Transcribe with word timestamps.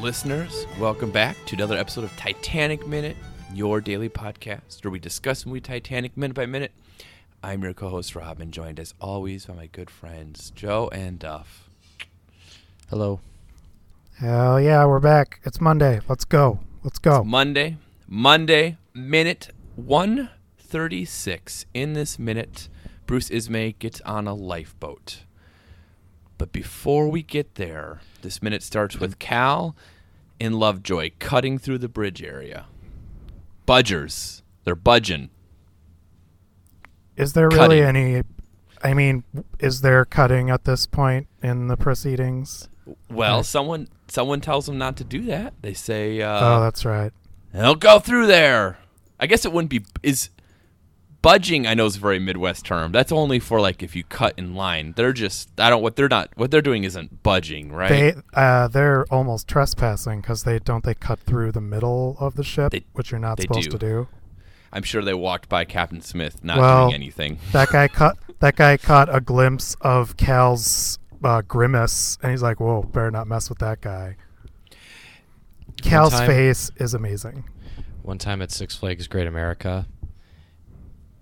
Listeners, 0.00 0.66
welcome 0.78 1.10
back 1.10 1.36
to 1.44 1.54
another 1.54 1.76
episode 1.76 2.04
of 2.04 2.16
Titanic 2.16 2.86
Minute, 2.86 3.18
your 3.52 3.82
daily 3.82 4.08
podcast 4.08 4.82
where 4.82 4.90
we 4.90 4.98
discuss 4.98 5.44
movie 5.44 5.60
Titanic 5.60 6.16
minute 6.16 6.34
by 6.34 6.46
minute. 6.46 6.72
I'm 7.42 7.62
your 7.62 7.74
co-host 7.74 8.14
Rob, 8.14 8.40
and 8.40 8.50
joined 8.50 8.80
as 8.80 8.94
always 8.98 9.44
by 9.44 9.54
my 9.54 9.66
good 9.66 9.90
friends 9.90 10.50
Joe 10.52 10.88
and 10.90 11.18
Duff. 11.18 11.68
Hello. 12.88 13.20
Hell 14.20 14.60
yeah, 14.60 14.84
we're 14.84 14.98
back. 14.98 15.38
It's 15.44 15.60
Monday. 15.60 16.00
Let's 16.08 16.24
go. 16.24 16.58
Let's 16.82 16.98
go. 16.98 17.18
It's 17.18 17.26
Monday, 17.28 17.76
Monday, 18.08 18.76
minute 18.92 19.50
136. 19.76 21.66
In 21.72 21.92
this 21.92 22.18
minute, 22.18 22.68
Bruce 23.06 23.30
Ismay 23.30 23.76
gets 23.78 24.00
on 24.00 24.26
a 24.26 24.34
lifeboat. 24.34 25.22
But 26.36 26.50
before 26.50 27.08
we 27.08 27.22
get 27.22 27.54
there, 27.54 28.00
this 28.22 28.42
minute 28.42 28.64
starts 28.64 28.98
with 28.98 29.20
Cal 29.20 29.76
and 30.40 30.56
Lovejoy 30.56 31.12
cutting 31.20 31.56
through 31.56 31.78
the 31.78 31.88
bridge 31.88 32.20
area. 32.20 32.66
Budgers. 33.66 34.42
They're 34.64 34.74
budging. 34.74 35.30
Is 37.16 37.34
there 37.34 37.50
Cutting. 37.50 37.70
really 37.70 37.82
any? 37.82 38.24
I 38.82 38.94
mean, 38.94 39.22
is 39.60 39.82
there 39.82 40.04
cutting 40.04 40.50
at 40.50 40.64
this 40.64 40.88
point 40.88 41.28
in 41.40 41.68
the 41.68 41.76
proceedings? 41.76 42.68
Well, 43.10 43.42
someone 43.42 43.88
someone 44.08 44.40
tells 44.40 44.66
them 44.66 44.78
not 44.78 44.96
to 44.98 45.04
do 45.04 45.22
that. 45.26 45.54
They 45.62 45.74
say, 45.74 46.22
oh, 46.22 46.28
uh, 46.28 46.60
that's 46.60 46.84
right. 46.84 47.12
"Don't 47.54 47.80
go 47.80 47.98
through 47.98 48.26
there." 48.26 48.78
I 49.20 49.26
guess 49.26 49.44
it 49.44 49.52
wouldn't 49.52 49.70
be 49.70 49.84
is 50.02 50.30
budging. 51.22 51.66
I 51.66 51.74
know 51.74 51.86
is 51.86 51.96
a 51.96 52.00
very 52.00 52.18
Midwest 52.18 52.64
term. 52.64 52.92
That's 52.92 53.10
only 53.12 53.38
for 53.40 53.60
like 53.60 53.82
if 53.82 53.96
you 53.96 54.04
cut 54.04 54.34
in 54.36 54.54
line. 54.54 54.94
They're 54.96 55.12
just 55.12 55.50
I 55.58 55.70
don't 55.70 55.82
what 55.82 55.96
they're 55.96 56.08
not 56.08 56.30
what 56.36 56.50
they're 56.50 56.62
doing 56.62 56.84
isn't 56.84 57.22
budging, 57.22 57.72
right? 57.72 57.88
They 57.88 58.14
uh, 58.34 58.68
they're 58.68 59.04
almost 59.10 59.48
trespassing 59.48 60.20
because 60.20 60.44
they 60.44 60.58
don't 60.58 60.84
they 60.84 60.94
cut 60.94 61.18
through 61.20 61.52
the 61.52 61.60
middle 61.60 62.16
of 62.20 62.36
the 62.36 62.44
ship, 62.44 62.72
They- 62.72 62.84
which 62.92 63.10
you're 63.10 63.20
not 63.20 63.40
supposed 63.40 63.70
do. 63.70 63.78
to 63.78 63.78
do. 63.78 64.08
I'm 64.72 64.82
sure 64.82 65.02
they 65.02 65.14
walked 65.14 65.48
by 65.48 65.64
Captain 65.64 66.02
Smith 66.02 66.44
not 66.44 66.58
Well, 66.58 66.84
doing 66.88 66.94
anything. 66.94 67.38
That 67.52 67.70
guy 67.70 67.88
cut. 67.88 68.16
That 68.40 68.54
guy 68.54 68.76
caught 68.76 69.12
a 69.12 69.20
glimpse 69.20 69.74
of 69.80 70.16
Cal's 70.16 70.98
uh, 71.24 71.42
grimace, 71.42 72.18
and 72.22 72.30
he's 72.32 72.42
like, 72.42 72.60
"Whoa, 72.60 72.82
better 72.82 73.10
not 73.10 73.26
mess 73.26 73.48
with 73.48 73.58
that 73.58 73.80
guy." 73.80 74.16
Cal's 75.82 76.12
time- 76.12 76.26
face 76.26 76.70
is 76.76 76.94
amazing. 76.94 77.44
One 78.02 78.18
time 78.18 78.40
at 78.42 78.50
Six 78.50 78.74
Flags 78.76 79.06
Great 79.06 79.26
America, 79.26 79.86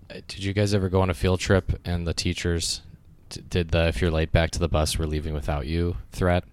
uh, 0.09 0.13
did 0.27 0.43
you 0.43 0.53
guys 0.53 0.73
ever 0.73 0.89
go 0.89 1.01
on 1.01 1.09
a 1.09 1.13
field 1.13 1.39
trip 1.39 1.79
and 1.85 2.07
the 2.07 2.13
teachers 2.13 2.81
t- 3.29 3.41
did 3.49 3.71
the 3.71 3.87
if 3.87 4.01
you're 4.01 4.11
late 4.11 4.31
back 4.31 4.51
to 4.51 4.59
the 4.59 4.69
bus, 4.69 4.97
we're 4.97 5.05
leaving 5.05 5.33
without 5.33 5.67
you 5.67 5.97
threat? 6.11 6.43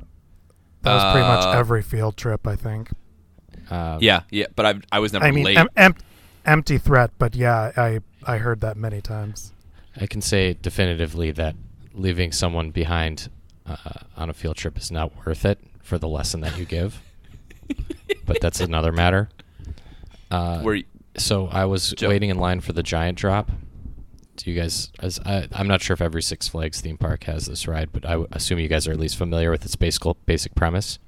That 0.82 0.94
was 0.94 1.12
pretty 1.12 1.26
much 1.28 1.44
Uh, 1.44 1.50
every 1.58 1.82
field 1.82 2.16
trip, 2.16 2.46
I 2.46 2.56
think. 2.56 2.90
Um, 3.70 3.98
Yeah, 4.00 4.22
yeah, 4.30 4.46
but 4.56 4.66
I 4.66 4.74
I 4.92 4.98
was 4.98 5.12
never 5.12 5.24
I 5.24 5.30
mean, 5.30 5.44
late. 5.44 5.56
em- 5.56 5.68
em- 5.76 5.94
empty 6.44 6.78
threat, 6.78 7.12
but 7.18 7.34
yeah, 7.36 7.70
I 7.76 8.00
I 8.26 8.38
heard 8.38 8.60
that 8.60 8.76
many 8.76 9.00
times. 9.00 9.52
I 9.96 10.06
can 10.06 10.20
say 10.20 10.54
definitively 10.60 11.30
that 11.30 11.54
leaving 11.94 12.32
someone 12.32 12.70
behind 12.72 13.28
uh, 13.66 13.76
on 14.16 14.30
a 14.30 14.34
field 14.34 14.56
trip 14.56 14.76
is 14.78 14.90
not 14.90 15.12
worth 15.26 15.44
it 15.44 15.58
for 15.82 15.98
the 15.98 16.08
lesson 16.08 16.40
that 16.40 16.58
you 16.58 16.64
give. 16.64 17.00
but 18.26 18.40
that's 18.40 18.60
another 18.60 18.92
matter. 18.92 19.28
Uh, 20.30 20.60
Where 20.60 20.76
y- 20.76 20.84
So 21.16 21.48
I 21.48 21.64
was 21.64 21.92
Joe. 21.92 22.08
waiting 22.08 22.30
in 22.30 22.38
line 22.38 22.60
for 22.60 22.72
the 22.72 22.82
giant 22.82 23.16
drop. 23.18 23.50
Do 24.36 24.50
you 24.50 24.60
guys? 24.60 24.90
As 25.00 25.20
I, 25.24 25.46
I'm 25.52 25.68
not 25.68 25.80
sure 25.80 25.94
if 25.94 26.00
every 26.00 26.20
Six 26.22 26.48
Flags 26.48 26.80
theme 26.80 26.96
park 26.98 27.24
has 27.24 27.46
this 27.46 27.68
ride, 27.68 27.90
but 27.92 28.04
I 28.04 28.10
w- 28.12 28.28
assume 28.32 28.58
you 28.58 28.66
guys 28.68 28.88
are 28.88 28.92
at 28.92 28.98
least 28.98 29.16
familiar 29.16 29.50
with 29.50 29.64
its 29.64 29.76
basic 29.76 30.02
basic 30.26 30.54
premise. 30.56 30.98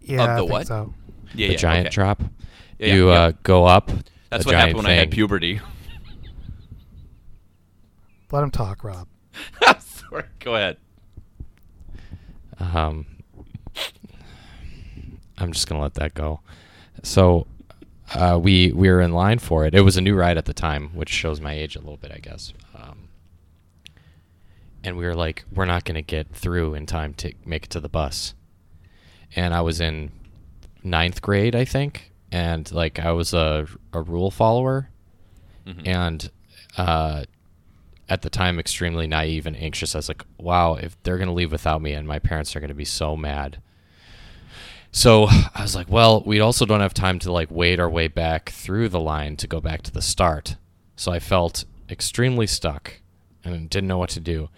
Yeah, 0.00 0.24
the 0.26 0.32
I 0.32 0.36
think 0.38 0.50
what? 0.50 0.66
so. 0.66 0.94
yeah, 1.34 1.48
the 1.48 1.52
yeah, 1.52 1.58
giant 1.58 1.86
okay. 1.88 1.94
drop. 1.94 2.22
Yeah, 2.78 2.94
you 2.94 3.08
yeah. 3.10 3.20
uh, 3.20 3.32
go 3.42 3.66
up. 3.66 3.90
That's 4.30 4.46
what 4.46 4.54
happened 4.54 4.78
when 4.78 4.86
I 4.86 4.92
had 4.92 5.10
puberty. 5.10 5.60
Let 8.32 8.42
him 8.44 8.50
talk, 8.50 8.82
Rob. 8.84 9.06
Sorry, 9.80 10.24
go 10.38 10.54
ahead. 10.54 10.78
Um, 12.60 13.06
I'm 15.38 15.52
just 15.52 15.68
gonna 15.68 15.80
let 15.82 15.94
that 15.94 16.14
go. 16.14 16.40
So, 17.02 17.46
uh, 18.14 18.38
we 18.42 18.72
we 18.72 18.88
were 18.90 19.00
in 19.00 19.12
line 19.12 19.38
for 19.38 19.64
it. 19.66 19.74
It 19.74 19.80
was 19.80 19.96
a 19.96 20.00
new 20.00 20.14
ride 20.14 20.36
at 20.36 20.44
the 20.44 20.52
time, 20.52 20.90
which 20.94 21.08
shows 21.08 21.40
my 21.40 21.52
age 21.54 21.76
a 21.76 21.80
little 21.80 21.96
bit, 21.96 22.12
I 22.14 22.18
guess. 22.18 22.52
Um, 22.74 23.08
and 24.84 24.96
we 24.96 25.04
were 25.04 25.14
like, 25.14 25.44
we're 25.54 25.64
not 25.64 25.84
gonna 25.84 26.02
get 26.02 26.28
through 26.34 26.74
in 26.74 26.86
time 26.86 27.14
to 27.14 27.32
make 27.46 27.64
it 27.64 27.70
to 27.70 27.80
the 27.80 27.88
bus. 27.88 28.34
And 29.36 29.54
I 29.54 29.60
was 29.62 29.80
in 29.80 30.10
ninth 30.82 31.22
grade, 31.22 31.54
I 31.54 31.64
think, 31.64 32.12
and 32.32 32.70
like 32.72 32.98
I 32.98 33.12
was 33.12 33.32
a 33.32 33.66
a 33.92 34.02
rule 34.02 34.30
follower, 34.30 34.90
Mhm. 35.66 35.86
and 35.86 36.30
uh, 36.76 37.24
at 38.10 38.22
the 38.22 38.28
time 38.28 38.58
extremely 38.58 39.06
naive 39.06 39.46
and 39.46 39.56
anxious. 39.56 39.94
I 39.94 39.98
was 39.98 40.08
like, 40.08 40.24
wow, 40.36 40.74
if 40.74 41.00
they're 41.02 41.16
going 41.16 41.28
to 41.28 41.32
leave 41.32 41.52
without 41.52 41.80
me 41.80 41.92
and 41.92 42.06
my 42.06 42.18
parents 42.18 42.54
are 42.54 42.60
going 42.60 42.68
to 42.68 42.74
be 42.74 42.84
so 42.84 43.16
mad. 43.16 43.62
So 44.90 45.28
I 45.54 45.62
was 45.62 45.76
like, 45.76 45.88
well, 45.88 46.22
we 46.26 46.40
also 46.40 46.66
don't 46.66 46.80
have 46.80 46.92
time 46.92 47.20
to 47.20 47.32
like 47.32 47.48
wade 47.50 47.78
our 47.78 47.88
way 47.88 48.08
back 48.08 48.50
through 48.50 48.88
the 48.88 49.00
line 49.00 49.36
to 49.36 49.46
go 49.46 49.60
back 49.60 49.82
to 49.82 49.92
the 49.92 50.02
start. 50.02 50.56
So 50.96 51.12
I 51.12 51.20
felt 51.20 51.64
extremely 51.88 52.48
stuck 52.48 53.00
and 53.44 53.70
didn't 53.70 53.88
know 53.88 53.98
what 53.98 54.10
to 54.10 54.20
do. 54.20 54.48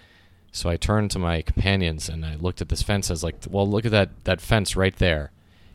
So 0.51 0.71
I 0.71 0.77
turned 0.77 1.11
to 1.11 1.19
my 1.19 1.43
companions 1.43 2.09
and 2.09 2.25
I 2.25 2.37
looked 2.37 2.63
at 2.63 2.71
this 2.71 2.83
fence. 2.83 3.11
I 3.11 3.13
was 3.13 3.23
like, 3.23 3.37
well, 3.49 3.69
look 3.69 3.85
at 3.85 3.93
that, 3.93 4.25
that 4.25 4.41
fence 4.41 4.75
right 4.75 4.97
there. 4.97 5.31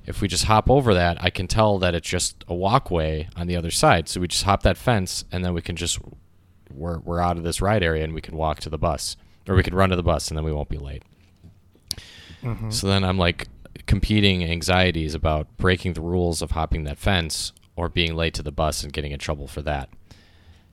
If 0.07 0.21
we 0.21 0.27
just 0.27 0.45
hop 0.45 0.69
over 0.69 0.93
that, 0.93 1.23
I 1.23 1.29
can 1.29 1.47
tell 1.47 1.77
that 1.79 1.93
it's 1.93 2.07
just 2.07 2.43
a 2.47 2.55
walkway 2.55 3.27
on 3.35 3.45
the 3.45 3.55
other 3.55 3.71
side. 3.71 4.09
So 4.09 4.21
we 4.21 4.27
just 4.27 4.43
hop 4.43 4.63
that 4.63 4.77
fence 4.77 5.25
and 5.31 5.45
then 5.45 5.53
we 5.53 5.61
can 5.61 5.75
just 5.75 5.99
we're 6.71 6.99
we're 6.99 7.19
out 7.19 7.37
of 7.37 7.43
this 7.43 7.61
ride 7.61 7.83
area 7.83 8.03
and 8.03 8.13
we 8.13 8.21
can 8.21 8.35
walk 8.35 8.59
to 8.61 8.69
the 8.69 8.77
bus 8.77 9.15
or 9.47 9.55
we 9.55 9.63
could 9.63 9.73
run 9.73 9.89
to 9.89 9.95
the 9.95 10.03
bus 10.03 10.29
and 10.29 10.37
then 10.37 10.43
we 10.45 10.51
won't 10.51 10.69
be 10.69 10.77
late. 10.77 11.03
Mhm. 12.43 12.71
So 12.71 12.87
then 12.87 13.03
I'm 13.03 13.17
like 13.17 13.47
competing 13.85 14.43
anxieties 14.43 15.13
about 15.13 15.47
breaking 15.57 15.93
the 15.93 16.01
rules 16.01 16.41
of 16.41 16.51
hopping 16.51 16.83
that 16.83 16.97
fence 16.97 17.53
or 17.75 17.89
being 17.89 18.15
late 18.15 18.33
to 18.35 18.43
the 18.43 18.51
bus 18.51 18.83
and 18.83 18.91
getting 18.91 19.11
in 19.11 19.19
trouble 19.19 19.47
for 19.47 19.61
that. 19.61 19.89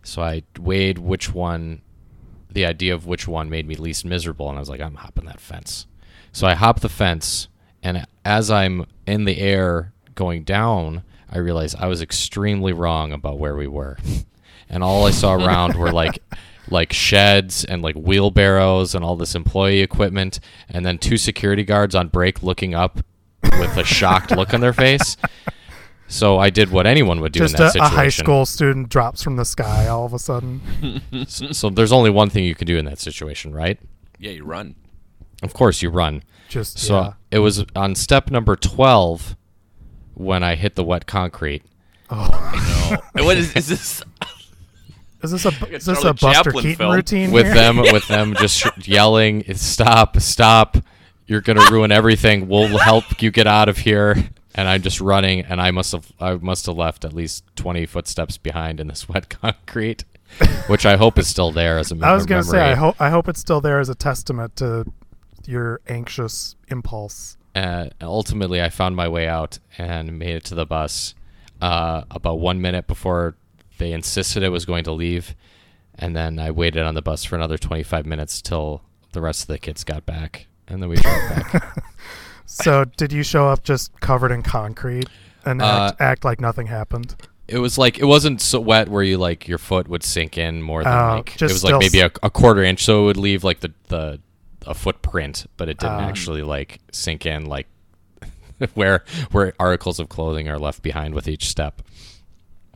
So 0.02 0.22
I 0.22 0.42
weighed 0.58 0.98
which 0.98 1.32
one 1.32 1.82
the 2.50 2.64
idea 2.66 2.94
of 2.94 3.04
which 3.06 3.26
one 3.26 3.50
made 3.50 3.66
me 3.66 3.74
least 3.74 4.04
miserable 4.04 4.48
and 4.48 4.56
I 4.58 4.60
was 4.60 4.68
like 4.68 4.80
I'm 4.80 4.94
hopping 4.96 5.24
that 5.26 5.40
fence. 5.40 5.86
So 6.32 6.46
I 6.46 6.54
hop 6.54 6.80
the 6.80 6.88
fence 6.88 7.48
and 7.82 8.06
as 8.24 8.50
I'm 8.50 8.86
in 9.06 9.24
the 9.24 9.38
air 9.38 9.92
going 10.14 10.44
down, 10.44 11.02
I 11.30 11.38
realized 11.38 11.76
I 11.78 11.86
was 11.86 12.00
extremely 12.00 12.72
wrong 12.72 13.12
about 13.12 13.38
where 13.38 13.56
we 13.56 13.66
were. 13.66 13.98
and 14.68 14.82
all 14.82 15.06
I 15.06 15.10
saw 15.10 15.34
around 15.34 15.74
were 15.76 15.92
like 16.02 16.22
like 16.70 16.92
sheds 16.92 17.64
and 17.64 17.82
like 17.82 17.94
wheelbarrows 17.94 18.94
and 18.94 19.04
all 19.04 19.16
this 19.16 19.34
employee 19.34 19.80
equipment 19.80 20.40
and 20.68 20.84
then 20.84 20.98
two 20.98 21.16
security 21.16 21.62
guards 21.62 21.94
on 21.94 22.08
break 22.08 22.42
looking 22.42 22.74
up 22.74 23.00
with 23.42 23.76
a 23.76 23.84
shocked 23.84 24.30
look 24.30 24.54
on 24.54 24.60
their 24.60 24.72
face. 24.72 25.16
So 26.06 26.38
I 26.38 26.50
did 26.50 26.70
what 26.70 26.86
anyone 26.86 27.20
would 27.20 27.32
do 27.32 27.40
Just 27.40 27.54
in 27.54 27.60
that 27.60 27.76
a, 27.76 27.82
a 27.82 27.88
high 27.88 28.08
school 28.08 28.46
student 28.46 28.88
drops 28.88 29.22
from 29.22 29.36
the 29.36 29.44
sky 29.44 29.88
all 29.88 30.04
of 30.04 30.12
a 30.12 30.18
sudden. 30.18 30.60
So, 31.26 31.52
so 31.52 31.70
there's 31.70 31.92
only 31.92 32.10
one 32.10 32.30
thing 32.30 32.44
you 32.44 32.54
can 32.54 32.66
do 32.66 32.76
in 32.76 32.84
that 32.84 32.98
situation, 32.98 33.54
right? 33.54 33.78
Yeah, 34.18 34.32
you 34.32 34.44
run. 34.44 34.74
Of 35.42 35.54
course 35.54 35.82
you 35.82 35.90
run. 35.90 36.22
Just 36.48 36.78
So 36.78 37.00
yeah. 37.00 37.12
it 37.30 37.38
was 37.38 37.64
on 37.74 37.94
step 37.94 38.30
number 38.30 38.54
12 38.56 39.36
when 40.14 40.42
I 40.42 40.54
hit 40.54 40.76
the 40.76 40.84
wet 40.84 41.06
concrete. 41.06 41.62
Oh, 42.10 43.00
And 43.14 43.24
what 43.24 43.36
is, 43.36 43.54
is 43.56 43.68
this? 43.68 44.02
Is 45.24 45.30
this 45.32 45.44
a 45.44 45.48
a 45.48 45.66
is 45.70 45.84
this 45.86 46.04
a 46.04 46.12
Buster 46.14 46.32
Chaplin 46.52 46.62
Keaton 46.62 46.76
film. 46.76 46.94
routine 46.94 47.30
with 47.32 47.46
here? 47.46 47.54
them 47.54 47.76
with 47.78 48.06
them 48.08 48.34
just 48.38 48.66
yelling 48.86 49.42
stop 49.54 50.18
stop 50.20 50.76
you're 51.26 51.40
going 51.40 51.58
to 51.58 51.72
ruin 51.72 51.90
everything 51.90 52.48
we'll 52.48 52.78
help 52.78 53.20
you 53.22 53.30
get 53.30 53.46
out 53.46 53.68
of 53.68 53.78
here 53.78 54.14
and 54.54 54.68
i'm 54.68 54.82
just 54.82 55.00
running 55.00 55.40
and 55.40 55.60
i 55.60 55.70
must 55.70 55.92
have 55.92 56.12
i 56.20 56.34
must 56.34 56.66
have 56.66 56.76
left 56.76 57.04
at 57.04 57.12
least 57.12 57.44
20 57.56 57.86
footsteps 57.86 58.36
behind 58.38 58.78
in 58.80 58.86
this 58.88 59.08
wet 59.08 59.28
concrete 59.28 60.04
which 60.66 60.84
i 60.86 60.96
hope 60.96 61.18
is 61.18 61.26
still 61.26 61.50
there 61.50 61.78
as 61.78 61.90
a 61.92 61.96
I 62.02 62.12
was 62.14 62.26
going 62.26 62.42
gonna 62.42 62.50
say 62.50 62.72
I 62.72 62.74
hope 62.74 63.00
I 63.00 63.10
hope 63.10 63.28
it's 63.28 63.40
still 63.40 63.60
there 63.60 63.80
as 63.80 63.88
a 63.88 63.94
testament 63.94 64.56
to 64.56 64.84
your 65.46 65.80
anxious 65.88 66.56
impulse. 66.68 67.36
uh, 67.54 67.86
ultimately 68.00 68.60
i 68.62 68.68
found 68.68 68.96
my 68.96 69.06
way 69.08 69.26
out 69.28 69.58
and 69.78 70.18
made 70.18 70.34
it 70.36 70.44
to 70.44 70.54
the 70.54 70.66
bus 70.66 71.14
uh, 71.60 72.02
about 72.10 72.40
one 72.40 72.60
minute 72.60 72.86
before 72.86 73.36
they 73.78 73.92
insisted 73.92 74.42
it 74.42 74.48
was 74.50 74.64
going 74.64 74.84
to 74.84 74.92
leave 74.92 75.34
and 75.94 76.14
then 76.16 76.38
i 76.38 76.50
waited 76.50 76.82
on 76.82 76.94
the 76.94 77.02
bus 77.02 77.24
for 77.24 77.36
another 77.36 77.58
25 77.58 78.06
minutes 78.06 78.40
till 78.42 78.82
the 79.12 79.20
rest 79.20 79.42
of 79.42 79.46
the 79.48 79.58
kids 79.58 79.84
got 79.84 80.04
back 80.06 80.46
and 80.68 80.82
then 80.82 80.88
we 80.88 80.96
drove 80.96 81.28
back 81.30 81.78
So, 82.46 82.84
did 82.84 83.10
you 83.10 83.22
show 83.22 83.48
up 83.48 83.64
just 83.64 83.98
covered 84.00 84.30
in 84.30 84.42
concrete 84.42 85.08
and 85.46 85.62
Uh, 85.62 85.88
act, 85.88 86.00
act 86.00 86.24
like 86.24 86.40
nothing 86.42 86.66
happened? 86.66 87.16
It 87.48 87.58
was 87.58 87.78
like 87.78 87.98
it 87.98 88.04
wasn't 88.04 88.40
so 88.42 88.60
wet 88.60 88.88
where 88.90 89.02
you 89.02 89.16
like 89.16 89.48
your 89.48 89.56
foot 89.58 89.88
would 89.88 90.02
sink 90.02 90.36
in 90.36 90.60
more 90.62 90.84
than 90.84 90.92
Oh, 90.92 91.14
like 91.16 91.34
it 91.36 91.42
was 91.42 91.64
like 91.64 91.70
still 91.70 91.78
maybe 91.78 92.00
a, 92.00 92.10
quarter 92.10 92.62
inch, 92.62 92.84
so 92.84 93.02
it 93.02 93.04
would 93.06 93.16
leave 93.16 93.44
like 93.44 93.60
the 93.60 93.72
the 93.88 94.20
a 94.66 94.74
footprint, 94.74 95.46
but 95.56 95.68
it 95.70 95.78
didn't 95.78 95.94
Um, 95.96 96.00
actually 96.04 96.42
like 96.42 96.80
sink 96.92 97.24
in 97.24 97.46
like 97.46 97.66
where 98.74 99.04
where 99.30 99.54
articles 99.58 99.98
of 99.98 100.10
clothing 100.10 100.46
are 100.48 100.58
left 100.58 100.82
behind 100.82 101.14
with 101.14 101.26
each 101.26 101.48
step. 101.48 101.80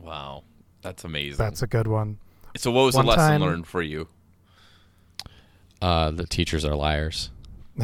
Wow, 0.01 0.43
that's 0.81 1.03
amazing. 1.03 1.37
That's 1.37 1.61
a 1.61 1.67
good 1.67 1.87
one. 1.87 2.17
so, 2.57 2.71
what 2.71 2.83
was 2.83 2.95
one 2.95 3.05
the 3.05 3.11
lesson 3.11 3.27
time- 3.29 3.41
learned 3.41 3.67
for 3.67 3.81
you? 3.81 4.07
Uh, 5.81 6.11
the 6.11 6.25
teachers 6.25 6.65
are 6.65 6.75
liars. 6.75 7.29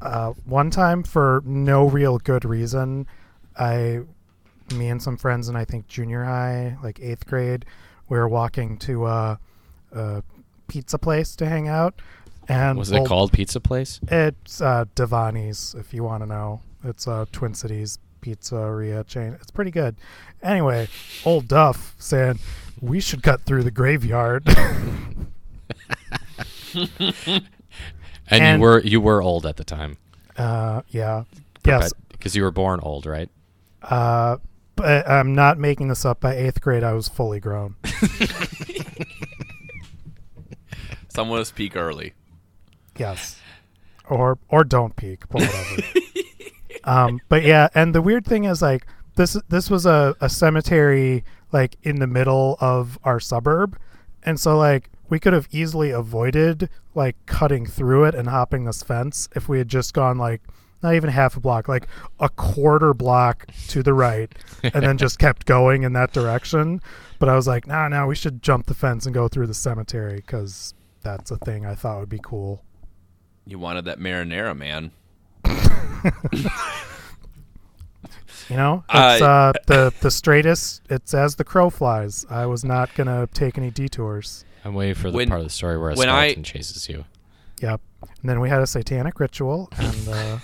Uh, 0.00 0.32
one 0.44 0.70
time, 0.70 1.02
for 1.02 1.42
no 1.46 1.88
real 1.88 2.18
good 2.18 2.44
reason, 2.44 3.06
I, 3.58 4.00
me 4.74 4.88
and 4.88 5.02
some 5.02 5.16
friends 5.16 5.48
and 5.48 5.56
I 5.56 5.64
think 5.64 5.88
junior 5.88 6.22
high, 6.22 6.76
like 6.82 7.00
eighth 7.00 7.26
grade, 7.26 7.64
we 8.08 8.18
were 8.18 8.28
walking 8.28 8.76
to 8.80 9.04
uh, 9.06 9.36
a 9.92 10.22
pizza 10.68 10.98
place 10.98 11.34
to 11.36 11.48
hang 11.48 11.66
out. 11.66 12.00
And 12.46 12.78
Was 12.78 12.92
it 12.92 12.98
old- 12.98 13.08
called 13.08 13.32
Pizza 13.32 13.58
Place? 13.58 13.98
It's 14.08 14.60
uh, 14.60 14.84
Davanni's, 14.94 15.74
if 15.74 15.94
you 15.94 16.04
want 16.04 16.22
to 16.22 16.26
know. 16.26 16.60
It's 16.84 17.06
a 17.06 17.26
Twin 17.32 17.54
Cities 17.54 17.98
pizzeria 18.34 19.06
chain. 19.06 19.36
It's 19.40 19.50
pretty 19.50 19.70
good. 19.70 19.96
Anyway, 20.42 20.88
old 21.24 21.46
Duff 21.48 21.94
said 21.98 22.38
we 22.80 23.00
should 23.00 23.22
cut 23.22 23.42
through 23.42 23.62
the 23.62 23.70
graveyard. 23.70 24.42
And, 26.74 27.42
And- 28.28 28.60
you 28.60 28.62
were 28.62 28.80
you 28.80 29.00
were 29.00 29.22
old 29.22 29.46
at 29.46 29.56
the 29.56 29.64
time. 29.64 29.96
uh, 30.36 30.82
yeah. 30.88 31.24
Yes. 31.64 31.92
because 32.10 32.36
you 32.36 32.42
were 32.44 32.50
born 32.52 32.80
old, 32.82 33.06
right? 33.06 33.28
Uh, 33.82 34.36
but 34.76 35.08
I'm 35.08 35.34
not 35.34 35.58
making 35.58 35.88
this 35.88 36.04
up. 36.04 36.20
By 36.20 36.36
eighth 36.36 36.60
grade, 36.60 36.84
I 36.84 36.92
was 36.92 37.08
fully 37.08 37.40
grown. 37.40 37.74
Someone 41.08 41.42
to 41.44 41.54
peak 41.54 41.76
early. 41.76 42.12
Yes. 42.98 43.40
Or 44.08 44.38
or 44.48 44.64
don't 44.64 44.94
peak, 44.96 45.24
but 45.28 45.42
whatever. 45.42 45.82
um, 46.86 47.20
but 47.28 47.42
yeah, 47.42 47.68
and 47.74 47.94
the 47.94 48.00
weird 48.00 48.24
thing 48.24 48.44
is 48.44 48.62
like 48.62 48.86
this 49.16 49.36
this 49.48 49.68
was 49.68 49.84
a, 49.84 50.14
a 50.20 50.28
cemetery 50.28 51.24
like 51.52 51.76
in 51.82 51.96
the 51.96 52.06
middle 52.06 52.56
of 52.60 52.98
our 53.04 53.20
suburb. 53.20 53.78
And 54.22 54.38
so 54.40 54.56
like 54.56 54.90
we 55.08 55.18
could 55.18 55.32
have 55.32 55.48
easily 55.50 55.90
avoided 55.90 56.68
like 56.94 57.16
cutting 57.26 57.66
through 57.66 58.04
it 58.04 58.14
and 58.14 58.28
hopping 58.28 58.64
this 58.64 58.82
fence 58.82 59.28
if 59.34 59.48
we 59.48 59.58
had 59.58 59.68
just 59.68 59.94
gone 59.94 60.18
like 60.18 60.42
not 60.82 60.94
even 60.94 61.10
half 61.10 61.36
a 61.36 61.40
block, 61.40 61.68
like 61.68 61.88
a 62.20 62.28
quarter 62.28 62.92
block 62.92 63.46
to 63.68 63.82
the 63.82 63.94
right, 63.94 64.30
and 64.62 64.84
then 64.84 64.98
just 64.98 65.18
kept 65.18 65.46
going 65.46 65.82
in 65.82 65.94
that 65.94 66.12
direction. 66.12 66.80
But 67.18 67.28
I 67.30 67.34
was 67.34 67.46
like, 67.46 67.66
nah, 67.66 67.88
nah, 67.88 68.06
we 68.06 68.14
should 68.14 68.42
jump 68.42 68.66
the 68.66 68.74
fence 68.74 69.06
and 69.06 69.14
go 69.14 69.26
through 69.26 69.46
the 69.46 69.54
cemetery 69.54 70.16
because 70.16 70.74
that's 71.02 71.30
a 71.30 71.38
thing 71.38 71.64
I 71.64 71.74
thought 71.74 72.00
would 72.00 72.08
be 72.10 72.20
cool. 72.22 72.62
You 73.46 73.58
wanted 73.58 73.86
that 73.86 73.98
marinara, 73.98 74.56
man. 74.56 74.90
You 78.48 78.54
know, 78.56 78.84
Uh, 78.88 79.10
it's 79.14 79.22
uh, 79.22 79.52
the 79.66 79.92
the 80.02 80.10
straightest. 80.10 80.82
It's 80.88 81.12
as 81.14 81.34
the 81.34 81.42
crow 81.42 81.68
flies. 81.68 82.24
I 82.30 82.46
was 82.46 82.64
not 82.64 82.94
gonna 82.94 83.28
take 83.34 83.58
any 83.58 83.72
detours. 83.72 84.44
I'm 84.64 84.74
waiting 84.74 84.94
for 84.94 85.10
the 85.10 85.16
When- 85.16 85.28
part 85.28 85.40
of 85.40 85.46
the 85.46 85.50
story 85.50 85.76
where 85.78 85.90
a 85.90 85.94
when 85.96 86.08
I- 86.08 86.26
skeleton 86.28 86.44
chases 86.44 86.88
you. 86.88 87.04
Yep. 87.60 87.80
And 88.20 88.30
then 88.30 88.38
we 88.40 88.48
had 88.48 88.60
a 88.60 88.66
satanic 88.66 89.18
ritual, 89.18 89.68
and 89.76 90.08
uh, 90.08 90.38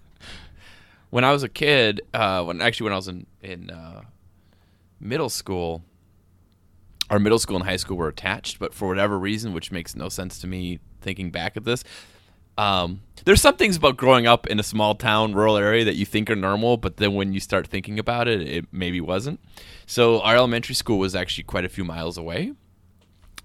when 1.10 1.24
I 1.24 1.32
was 1.32 1.42
a 1.42 1.48
kid, 1.50 2.00
uh, 2.14 2.44
when 2.44 2.62
actually 2.62 2.84
when 2.84 2.92
I 2.94 2.96
was 2.96 3.08
in 3.08 3.26
in 3.42 3.68
uh, 3.70 4.02
middle 4.98 5.28
school, 5.28 5.82
our 7.10 7.18
middle 7.18 7.38
school 7.38 7.56
and 7.56 7.64
high 7.66 7.76
school 7.76 7.98
were 7.98 8.08
attached, 8.08 8.58
but 8.58 8.72
for 8.72 8.88
whatever 8.88 9.18
reason, 9.18 9.52
which 9.52 9.70
makes 9.70 9.94
no 9.94 10.08
sense 10.08 10.38
to 10.38 10.46
me 10.46 10.78
thinking 11.02 11.30
back 11.30 11.56
at 11.58 11.64
this, 11.64 11.84
um, 12.58 13.00
there's 13.24 13.40
some 13.40 13.56
things 13.56 13.76
about 13.76 13.96
growing 13.96 14.26
up 14.26 14.46
in 14.46 14.58
a 14.58 14.62
small 14.64 14.94
town, 14.94 15.32
rural 15.34 15.56
area 15.56 15.84
that 15.84 15.94
you 15.94 16.04
think 16.04 16.28
are 16.30 16.36
normal, 16.36 16.76
but 16.76 16.96
then 16.96 17.14
when 17.14 17.32
you 17.32 17.40
start 17.40 17.66
thinking 17.66 17.98
about 17.98 18.28
it, 18.28 18.42
it 18.42 18.66
maybe 18.72 19.00
wasn't. 19.00 19.40
So 19.86 20.20
our 20.20 20.36
elementary 20.36 20.74
school 20.74 20.98
was 20.98 21.14
actually 21.14 21.44
quite 21.44 21.64
a 21.64 21.68
few 21.68 21.84
miles 21.84 22.18
away, 22.18 22.52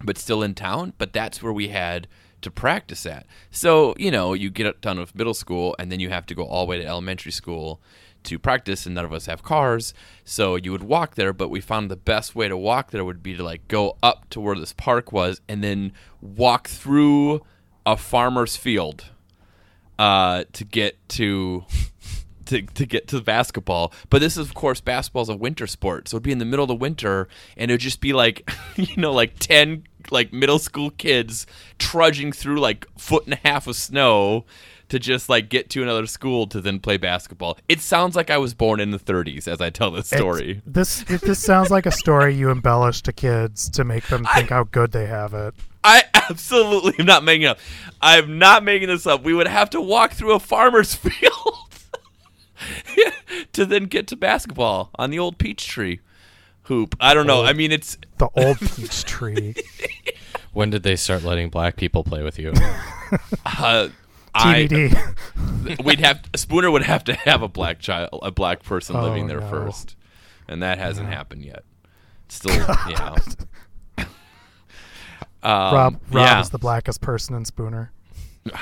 but 0.03 0.17
still 0.17 0.43
in 0.43 0.55
town. 0.55 0.93
But 0.97 1.13
that's 1.13 1.43
where 1.43 1.53
we 1.53 1.69
had 1.69 2.07
to 2.41 2.51
practice 2.51 3.05
at. 3.05 3.25
So 3.51 3.95
you 3.97 4.11
know, 4.11 4.33
you 4.33 4.49
get 4.49 4.81
done 4.81 4.99
with 4.99 5.15
middle 5.15 5.33
school, 5.33 5.75
and 5.79 5.91
then 5.91 5.99
you 5.99 6.09
have 6.09 6.25
to 6.27 6.35
go 6.35 6.43
all 6.43 6.65
the 6.65 6.69
way 6.69 6.77
to 6.79 6.85
elementary 6.85 7.31
school 7.31 7.81
to 8.23 8.39
practice, 8.39 8.85
and 8.85 8.95
none 8.95 9.05
of 9.05 9.13
us 9.13 9.27
have 9.27 9.43
cars, 9.43 9.93
so 10.25 10.55
you 10.55 10.71
would 10.71 10.83
walk 10.83 11.15
there. 11.15 11.33
But 11.33 11.49
we 11.49 11.61
found 11.61 11.89
the 11.89 11.95
best 11.95 12.35
way 12.35 12.47
to 12.47 12.57
walk 12.57 12.91
there 12.91 13.05
would 13.05 13.23
be 13.23 13.37
to 13.37 13.43
like 13.43 13.67
go 13.67 13.97
up 14.01 14.29
to 14.31 14.41
where 14.41 14.55
this 14.55 14.73
park 14.73 15.11
was, 15.11 15.39
and 15.47 15.63
then 15.63 15.93
walk 16.19 16.67
through 16.67 17.41
a 17.87 17.95
farmer's 17.95 18.57
field 18.57 19.05
uh, 19.97 20.43
to 20.51 20.65
get 20.65 20.97
to 21.07 21.63
to, 22.45 22.61
to 22.61 22.85
get 22.85 23.07
to 23.07 23.21
basketball. 23.21 23.93
But 24.09 24.19
this 24.19 24.37
is, 24.37 24.47
of 24.47 24.53
course, 24.53 24.81
basketball's 24.81 25.29
a 25.29 25.35
winter 25.35 25.67
sport, 25.67 26.07
so 26.07 26.17
it'd 26.17 26.23
be 26.23 26.31
in 26.33 26.37
the 26.37 26.45
middle 26.45 26.63
of 26.63 26.67
the 26.67 26.75
winter, 26.75 27.29
and 27.55 27.71
it'd 27.71 27.81
just 27.81 28.01
be 28.01 28.13
like, 28.13 28.49
you 28.75 28.97
know, 28.97 29.13
like 29.13 29.39
ten 29.39 29.85
like 30.11 30.31
middle 30.31 30.59
school 30.59 30.89
kids 30.91 31.47
trudging 31.79 32.31
through 32.31 32.59
like 32.59 32.85
foot 32.97 33.25
and 33.25 33.33
a 33.33 33.47
half 33.47 33.67
of 33.67 33.75
snow 33.75 34.45
to 34.89 34.99
just 34.99 35.27
like 35.29 35.49
get 35.49 35.69
to 35.71 35.83
another 35.83 36.05
school 36.05 36.47
to 36.47 36.61
then 36.61 36.79
play 36.79 36.97
basketball. 36.97 37.57
It 37.67 37.81
sounds 37.81 38.15
like 38.15 38.29
I 38.29 38.37
was 38.37 38.53
born 38.53 38.79
in 38.79 38.91
the 38.91 38.99
30s 38.99 39.47
as 39.47 39.59
I 39.61 39.69
tell 39.69 39.91
this 39.91 40.11
it's- 40.11 40.19
story. 40.19 40.61
this 40.65 41.03
it, 41.09 41.21
this 41.21 41.43
sounds 41.43 41.69
like 41.69 41.85
a 41.85 41.91
story 41.91 42.35
you 42.35 42.49
embellish 42.49 43.01
to 43.03 43.13
kids 43.13 43.69
to 43.71 43.83
make 43.83 44.07
them 44.07 44.25
think 44.33 44.49
how 44.49 44.63
good 44.63 44.91
they 44.91 45.05
have 45.07 45.33
it. 45.33 45.53
I 45.83 46.03
absolutely 46.13 46.95
am 46.99 47.05
not 47.05 47.23
making 47.23 47.43
it 47.43 47.47
up. 47.47 47.59
I'm 48.01 48.37
not 48.39 48.63
making 48.63 48.87
this 48.89 49.05
up. 49.07 49.23
We 49.23 49.33
would 49.33 49.47
have 49.47 49.69
to 49.71 49.81
walk 49.81 50.13
through 50.13 50.33
a 50.33 50.39
farmer's 50.39 50.93
field 50.95 51.53
to 53.53 53.65
then 53.65 53.85
get 53.85 54.07
to 54.07 54.15
basketball 54.15 54.89
on 54.95 55.09
the 55.11 55.19
old 55.19 55.37
peach 55.37 55.67
tree 55.67 55.99
hoop. 56.63 56.95
I 56.99 57.13
don't 57.13 57.27
know. 57.27 57.43
I 57.45 57.53
mean, 57.53 57.71
it's 57.71 57.97
The 58.17 58.27
old 58.35 58.59
peach 58.59 59.03
tree. 59.05 59.55
When 60.53 60.71
did 60.71 60.81
they 60.81 60.95
start 60.95 61.21
letting 61.23 61.49
black 61.49 61.75
people 61.75 62.03
play 62.03 62.23
with 62.23 62.39
you? 62.39 62.51
uh, 63.45 63.89
I 64.37 65.77
we'd 65.83 65.99
have 65.99 66.21
Spooner 66.35 66.69
would 66.71 66.83
have 66.83 67.03
to 67.05 67.13
have 67.13 67.41
a 67.41 67.47
black 67.47 67.79
child, 67.79 68.09
a 68.21 68.31
black 68.31 68.63
person 68.63 68.95
Oh, 68.95 69.03
living 69.03 69.27
there 69.27 69.39
no. 69.41 69.49
first, 69.49 69.95
and 70.47 70.61
that 70.63 70.77
hasn't 70.77 71.09
happened 71.09 71.43
yet. 71.45 71.63
Still, 72.29 72.55
yeah. 72.89 73.15
Um, 75.43 75.73
Rob 75.73 75.75
Rob 75.75 76.01
yeah, 76.11 76.41
is 76.41 76.49
the 76.49 76.57
blackest 76.57 76.99
person 76.99 77.35
in 77.35 77.45
Spooner. 77.45 77.91
it's 78.45 78.53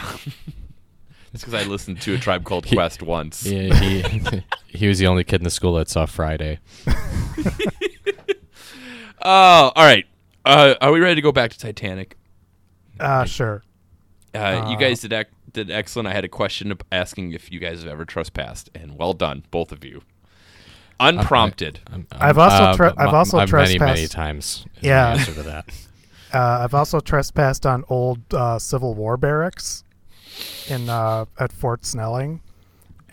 because 1.34 1.54
I 1.54 1.64
listened 1.64 2.02
to 2.02 2.14
a 2.14 2.18
Tribe 2.18 2.44
Called 2.44 2.68
Quest 2.68 3.02
once. 3.02 3.46
yeah, 3.46 3.74
he 3.80 4.44
he 4.68 4.88
was 4.88 5.00
the 5.00 5.08
only 5.08 5.24
kid 5.24 5.40
in 5.40 5.46
the 5.46 5.50
school 5.50 5.76
that 5.76 5.90
saw 5.90 6.06
Friday. 6.06 6.60
Oh, 9.22 9.72
all 9.76 9.84
right. 9.86 10.06
Uh, 10.44 10.76
are 10.82 10.92
we 10.92 11.00
ready 11.00 11.16
to 11.16 11.22
go 11.22 11.32
back 11.32 11.52
to 11.52 11.58
Titanic? 11.60 12.18
Uh 13.00 13.26
sure. 13.26 13.64
Uh, 14.36 14.70
you 14.70 14.76
Uh, 14.76 14.80
guys 14.80 15.00
did 15.02 15.14
ec- 15.14 15.32
did 15.54 15.72
excellent. 15.72 16.08
I 16.08 16.14
had 16.14 16.26
a 16.26 16.30
question 16.30 16.74
asking 16.92 17.32
if 17.34 17.52
you 17.52 17.60
guys 17.60 17.80
have 17.84 17.92
ever 17.92 18.06
trespassed, 18.06 18.70
and 18.76 18.98
well 18.98 19.14
done, 19.14 19.44
both 19.52 19.72
of 19.72 19.84
you. 19.86 20.02
Unprompted. 21.00 21.80
I'm, 21.92 22.08
I've 22.12 22.38
also 22.38 22.64
uh, 22.64 22.76
tre- 22.76 22.88
m- 22.90 22.96
I've 22.98 23.14
also 23.14 23.38
m- 23.40 23.50
many 23.52 23.78
many 23.78 24.08
times. 24.08 24.66
is 24.78 24.84
Yeah. 24.84 25.04
my 25.06 25.12
answer 25.20 25.34
to 25.34 25.44
that. 25.44 25.66
Uh, 26.34 26.64
I've 26.66 26.74
also 26.74 27.00
trespassed 27.00 27.66
on 27.66 27.86
old 27.88 28.20
uh, 28.34 28.60
Civil 28.60 28.94
War 28.94 29.16
barracks 29.16 29.86
in 30.68 30.90
uh, 30.90 31.24
at 31.40 31.54
Fort 31.54 31.86
Snelling, 31.86 32.42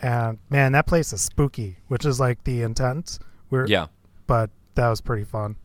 and 0.01 0.39
man, 0.49 0.73
that 0.73 0.87
place 0.87 1.13
is 1.13 1.21
spooky, 1.21 1.77
which 1.87 2.03
is 2.05 2.19
like 2.19 2.43
the 2.43 2.61
intent. 2.63 3.19
We're, 3.49 3.65
yeah. 3.67 3.85
but 4.27 4.49
that 4.75 4.89
was 4.89 4.99
pretty 4.99 5.23
fun. 5.23 5.55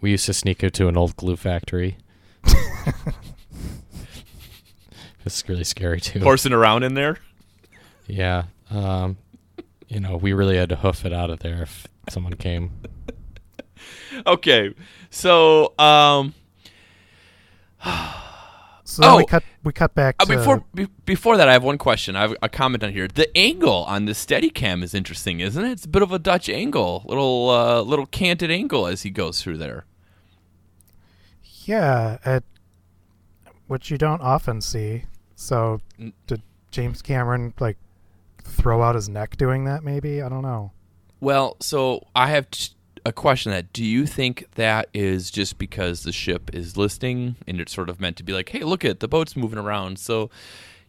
We 0.00 0.10
used 0.10 0.26
to 0.26 0.32
sneak 0.34 0.64
into 0.64 0.88
an 0.88 0.96
old 0.96 1.14
glue 1.14 1.36
factory. 1.36 1.98
It's 5.28 5.48
really 5.48 5.64
scary 5.64 6.00
too. 6.00 6.20
Horsing 6.20 6.52
around 6.52 6.82
in 6.82 6.94
there. 6.94 7.18
Yeah. 8.06 8.44
Um, 8.70 9.16
you 9.86 10.00
know, 10.00 10.16
we 10.16 10.32
really 10.32 10.56
had 10.56 10.68
to 10.70 10.76
hoof 10.76 11.04
it 11.04 11.12
out 11.12 11.30
of 11.30 11.38
there 11.40 11.62
if 11.62 11.86
someone 12.10 12.34
came. 12.34 12.72
Okay. 14.26 14.74
So, 15.10 15.72
um, 15.78 16.34
So 18.84 19.02
then 19.02 19.16
we 19.16 19.22
Oh! 19.22 19.26
cut 19.26 19.44
we 19.62 19.72
cut 19.72 19.94
back 19.94 20.16
uh, 20.18 20.24
to 20.24 20.36
before 20.36 20.64
be, 20.74 20.86
before 21.04 21.36
that, 21.36 21.46
I 21.48 21.52
have 21.52 21.62
one 21.62 21.76
question. 21.78 22.16
I 22.16 22.22
have 22.22 22.34
a 22.42 22.48
comment 22.48 22.82
on 22.82 22.90
here. 22.92 23.06
The 23.06 23.28
angle 23.36 23.84
on 23.84 24.06
the 24.06 24.12
Steadicam 24.12 24.82
is 24.82 24.94
interesting, 24.94 25.40
isn't 25.40 25.62
it? 25.62 25.70
It's 25.72 25.84
a 25.84 25.88
bit 25.88 26.02
of 26.02 26.10
a 26.10 26.18
Dutch 26.18 26.48
angle, 26.48 27.04
little 27.06 27.50
uh, 27.50 27.82
little 27.82 28.06
canted 28.06 28.50
angle 28.50 28.86
as 28.86 29.02
he 29.02 29.10
goes 29.10 29.42
through 29.42 29.58
there. 29.58 29.84
yeah, 31.66 32.18
at, 32.24 32.42
which 33.66 33.90
you 33.90 33.98
don't 33.98 34.22
often 34.22 34.60
see. 34.62 35.04
So 35.38 35.80
did 36.26 36.42
James 36.72 37.00
Cameron 37.00 37.54
like 37.60 37.78
throw 38.42 38.82
out 38.82 38.96
his 38.96 39.08
neck 39.08 39.36
doing 39.36 39.66
that? 39.66 39.84
Maybe 39.84 40.20
I 40.20 40.28
don't 40.28 40.42
know. 40.42 40.72
Well, 41.20 41.56
so 41.60 42.04
I 42.12 42.26
have 42.30 42.50
t- 42.50 42.72
a 43.06 43.12
question 43.12 43.52
that 43.52 43.72
do 43.72 43.84
you 43.84 44.04
think 44.04 44.48
that 44.56 44.88
is 44.92 45.30
just 45.30 45.56
because 45.56 46.02
the 46.02 46.10
ship 46.10 46.50
is 46.52 46.76
listing 46.76 47.36
and 47.46 47.60
it's 47.60 47.72
sort 47.72 47.88
of 47.88 48.00
meant 48.00 48.16
to 48.16 48.24
be 48.24 48.32
like, 48.32 48.48
hey, 48.48 48.64
look 48.64 48.84
at 48.84 48.98
the 48.98 49.06
boat's 49.06 49.36
moving 49.36 49.60
around, 49.60 50.00
so 50.00 50.28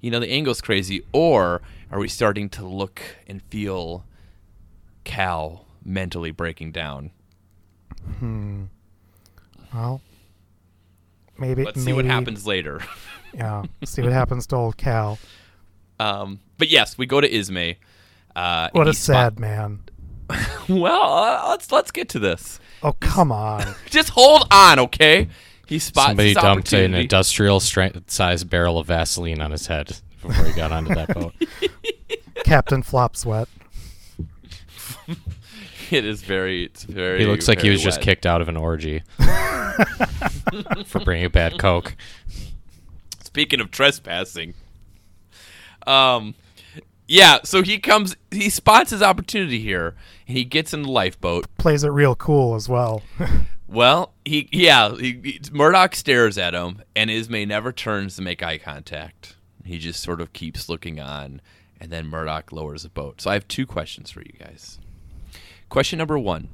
you 0.02 0.10
know 0.10 0.20
the 0.20 0.32
angle's 0.32 0.62
crazy, 0.62 1.06
or 1.14 1.62
are 1.92 2.00
we 2.00 2.08
starting 2.08 2.50
to 2.50 2.66
look 2.66 3.04
and 3.28 3.44
feel 3.44 4.04
Cal 5.04 5.68
mentally 5.86 6.32
breaking 6.32 6.72
down? 6.72 7.12
Hmm. 8.18 8.64
Well, 9.72 10.02
maybe. 11.38 11.64
Let's 11.64 11.84
see 11.84 11.94
what 11.94 12.06
happens 12.06 12.48
later. 12.48 12.82
Yeah. 13.34 13.64
see 13.86 14.02
what 14.02 14.12
happens 14.12 14.48
to 14.48 14.56
old 14.56 14.78
Cal. 14.78 15.18
Um, 16.00 16.40
but 16.58 16.70
yes, 16.70 16.98
we 16.98 17.06
go 17.06 17.20
to 17.22 17.30
Ismay. 17.30 17.78
Uh, 18.36 18.70
What 18.74 18.88
a 18.88 18.94
sad 18.94 19.34
spot- 19.34 19.40
man. 19.40 19.80
well, 20.70 21.14
uh, 21.14 21.50
let's 21.50 21.72
let's 21.72 21.92
get 21.92 22.10
to 22.10 22.20
this. 22.20 22.60
Oh 22.84 22.94
come 22.94 23.32
on. 23.32 23.66
Just 23.90 24.10
hold 24.10 24.48
on, 24.52 24.80
okay? 24.80 25.28
He 25.68 25.80
spots 25.80 26.08
Somebody 26.10 26.34
dumped 26.34 26.72
an 26.74 26.94
industrial 26.96 27.60
strength 27.60 28.10
sized 28.12 28.50
barrel 28.50 28.78
of 28.80 28.88
Vaseline 28.88 29.42
on 29.42 29.52
his 29.52 29.68
head 29.68 29.98
before 30.22 30.46
he 30.46 30.54
got 30.54 30.72
onto 30.72 30.94
that 30.96 31.08
boat. 31.14 31.34
Captain 32.44 32.82
Flop 32.84 33.16
Sweat. 33.16 33.48
It 35.92 36.06
is 36.06 36.22
very. 36.22 36.66
It's 36.66 36.84
very. 36.84 37.20
He 37.20 37.26
looks 37.26 37.48
like 37.48 37.60
he 37.60 37.64
very 37.70 37.74
was 37.74 37.84
just 37.84 38.02
kicked 38.02 38.26
out 38.28 38.42
of 38.42 38.50
an 38.50 38.58
orgy 38.58 39.02
for 40.86 41.00
bringing 41.04 41.30
bad 41.30 41.58
coke. 41.58 41.96
Speaking 43.40 43.62
of 43.62 43.72
trespassing, 43.72 44.54
um, 45.88 46.36
yeah. 47.08 47.40
So 47.46 47.64
he 47.64 47.80
comes. 47.80 48.18
He 48.32 48.50
spots 48.50 48.92
his 48.92 49.02
opportunity 49.02 49.62
here, 49.62 49.96
and 50.28 50.36
he 50.36 50.44
gets 50.44 50.74
in 50.74 50.82
the 50.82 50.92
lifeboat. 50.92 51.46
Plays 51.58 51.86
it 51.86 51.88
real 51.88 52.16
cool 52.16 52.56
as 52.56 52.68
well. 52.68 53.02
Well, 53.72 54.14
he 54.26 54.50
yeah. 54.52 54.96
He, 54.96 55.20
he, 55.24 55.42
Murdoch 55.52 55.96
stares 55.96 56.40
at 56.40 56.56
him, 56.56 56.82
and 56.96 57.12
Ismay 57.12 57.46
never 57.46 57.72
turns 57.72 58.16
to 58.16 58.22
make 58.24 58.42
eye 58.42 58.58
contact. 58.58 59.36
He 59.64 59.78
just 59.78 60.02
sort 60.02 60.22
of 60.22 60.34
keeps 60.34 60.70
looking 60.70 61.00
on, 61.00 61.40
and 61.80 61.92
then 61.92 62.08
Murdoch 62.08 62.52
lowers 62.52 62.82
the 62.82 62.90
boat. 62.90 63.22
So 63.22 63.30
I 63.30 63.36
have 63.36 63.48
two 63.48 63.68
questions 63.68 64.10
for 64.10 64.22
you 64.22 64.34
guys. 64.40 64.80
Question 65.70 66.00
number 66.00 66.18
one: 66.18 66.50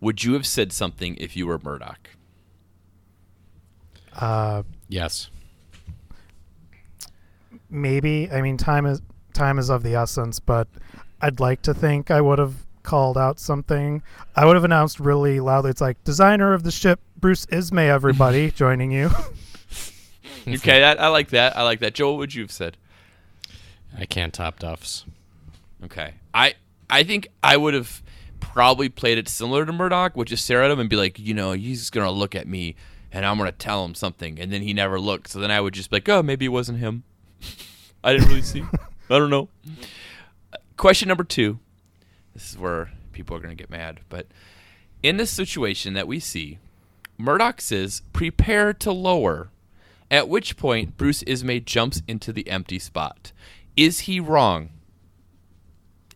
Would 0.00 0.22
you 0.22 0.34
have 0.34 0.46
said 0.46 0.72
something 0.72 1.16
if 1.16 1.36
you 1.36 1.48
were 1.48 1.58
Murdoch? 1.58 2.10
uh, 4.14 4.62
Yes. 4.88 5.30
Maybe. 7.74 8.30
I 8.30 8.40
mean, 8.40 8.56
time 8.56 8.86
is 8.86 9.02
time 9.32 9.58
is 9.58 9.68
of 9.68 9.82
the 9.82 9.94
essence, 9.94 10.40
but 10.40 10.68
I'd 11.20 11.40
like 11.40 11.62
to 11.62 11.74
think 11.74 12.10
I 12.10 12.20
would 12.20 12.38
have 12.38 12.54
called 12.82 13.18
out 13.18 13.40
something. 13.40 14.02
I 14.36 14.46
would 14.46 14.56
have 14.56 14.64
announced 14.64 15.00
really 15.00 15.40
loudly. 15.40 15.70
It's 15.70 15.80
like 15.80 16.02
designer 16.04 16.54
of 16.54 16.62
the 16.62 16.70
ship, 16.70 17.00
Bruce 17.18 17.46
Ismay. 17.46 17.88
Everybody 17.88 18.50
joining 18.54 18.92
you. 18.92 19.10
Okay, 20.46 20.80
that, 20.80 21.00
I 21.00 21.08
like 21.08 21.30
that. 21.30 21.56
I 21.56 21.62
like 21.62 21.80
that. 21.80 21.94
Joel, 21.94 22.12
what 22.12 22.18
would 22.18 22.34
you 22.34 22.42
have 22.42 22.52
said? 22.52 22.76
I 23.96 24.04
can't 24.04 24.32
top 24.32 24.58
Duffs. 24.58 25.06
Okay. 25.82 26.14
I 26.34 26.54
I 26.90 27.02
think 27.02 27.28
I 27.42 27.56
would 27.56 27.72
have 27.72 28.02
probably 28.40 28.88
played 28.88 29.16
it 29.16 29.28
similar 29.28 29.64
to 29.64 29.72
Murdoch, 29.72 30.16
which 30.16 30.32
is 30.32 30.42
stare 30.42 30.62
at 30.62 30.70
him 30.70 30.80
and 30.80 30.90
be 30.90 30.96
like, 30.96 31.18
you 31.18 31.32
know, 31.32 31.52
he's 31.52 31.80
just 31.80 31.92
gonna 31.92 32.10
look 32.10 32.34
at 32.34 32.46
me 32.46 32.76
and 33.10 33.24
I'm 33.24 33.38
gonna 33.38 33.52
tell 33.52 33.84
him 33.84 33.94
something, 33.94 34.38
and 34.38 34.52
then 34.52 34.60
he 34.60 34.74
never 34.74 35.00
looked. 35.00 35.28
So 35.28 35.38
then 35.38 35.50
I 35.50 35.60
would 35.60 35.72
just 35.72 35.88
be 35.88 35.96
like, 35.96 36.08
oh, 36.08 36.22
maybe 36.22 36.44
it 36.44 36.48
wasn't 36.48 36.78
him. 36.78 37.04
I 38.02 38.12
didn't 38.12 38.28
really 38.28 38.42
see. 38.42 38.64
I 39.10 39.18
don't 39.18 39.30
know. 39.30 39.48
Question 40.76 41.08
number 41.08 41.24
two. 41.24 41.58
This 42.34 42.50
is 42.50 42.58
where 42.58 42.90
people 43.12 43.36
are 43.36 43.40
gonna 43.40 43.54
get 43.54 43.70
mad, 43.70 44.00
but 44.08 44.26
in 45.02 45.16
this 45.18 45.30
situation 45.30 45.94
that 45.94 46.08
we 46.08 46.18
see, 46.18 46.58
Murdoch 47.16 47.60
says, 47.60 48.02
prepare 48.12 48.72
to 48.72 48.90
lower. 48.90 49.50
At 50.10 50.28
which 50.28 50.56
point, 50.56 50.96
Bruce 50.96 51.22
Ismay 51.22 51.60
jumps 51.60 52.02
into 52.08 52.32
the 52.32 52.48
empty 52.48 52.78
spot. 52.78 53.32
Is 53.76 54.00
he 54.00 54.20
wrong? 54.20 54.70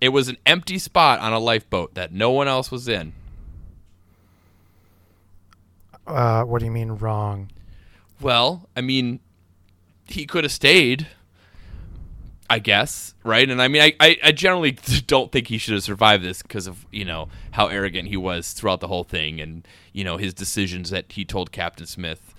It 0.01 0.11
was 0.11 0.29
an 0.29 0.39
empty 0.47 0.79
spot 0.79 1.21
on 1.21 1.33
a 1.33 1.39
lifeboat 1.39 1.95
that 1.95 2.13
no 2.13 2.31
one 2.31 2.49
else 2.49 2.71
was 2.71 2.89
in. 2.89 3.13
Uh, 6.07 6.43
what 6.45 6.61
do 6.61 6.65
you 6.65 6.71
mean 6.71 6.93
wrong? 6.93 7.51
Well, 8.21 8.69
I 8.77 8.81
mean, 8.81 9.21
he 10.07 10.27
could 10.27 10.45
have 10.45 10.53
stayed, 10.53 11.09
I 12.51 12.59
guess, 12.61 13.15
right? 13.25 13.49
And 13.49 13.61
I 13.61 13.69
mean, 13.69 13.83
I, 13.83 13.93
I, 14.01 14.17
I 14.25 14.33
generally 14.33 14.71
don't 15.07 15.31
think 15.31 15.49
he 15.49 15.59
should 15.59 15.75
have 15.75 15.83
survived 15.83 16.25
this 16.25 16.41
because 16.43 16.67
of, 16.67 16.87
you 16.91 17.05
know, 17.05 17.29
how 17.51 17.67
arrogant 17.67 18.09
he 18.09 18.17
was 18.17 18.53
throughout 18.53 18.81
the 18.81 18.89
whole 18.89 19.05
thing 19.05 19.41
and, 19.41 19.67
you 19.93 20.03
know, 20.03 20.17
his 20.17 20.33
decisions 20.33 20.89
that 20.91 21.13
he 21.13 21.25
told 21.27 21.53
Captain 21.53 21.87
Smith, 21.87 22.35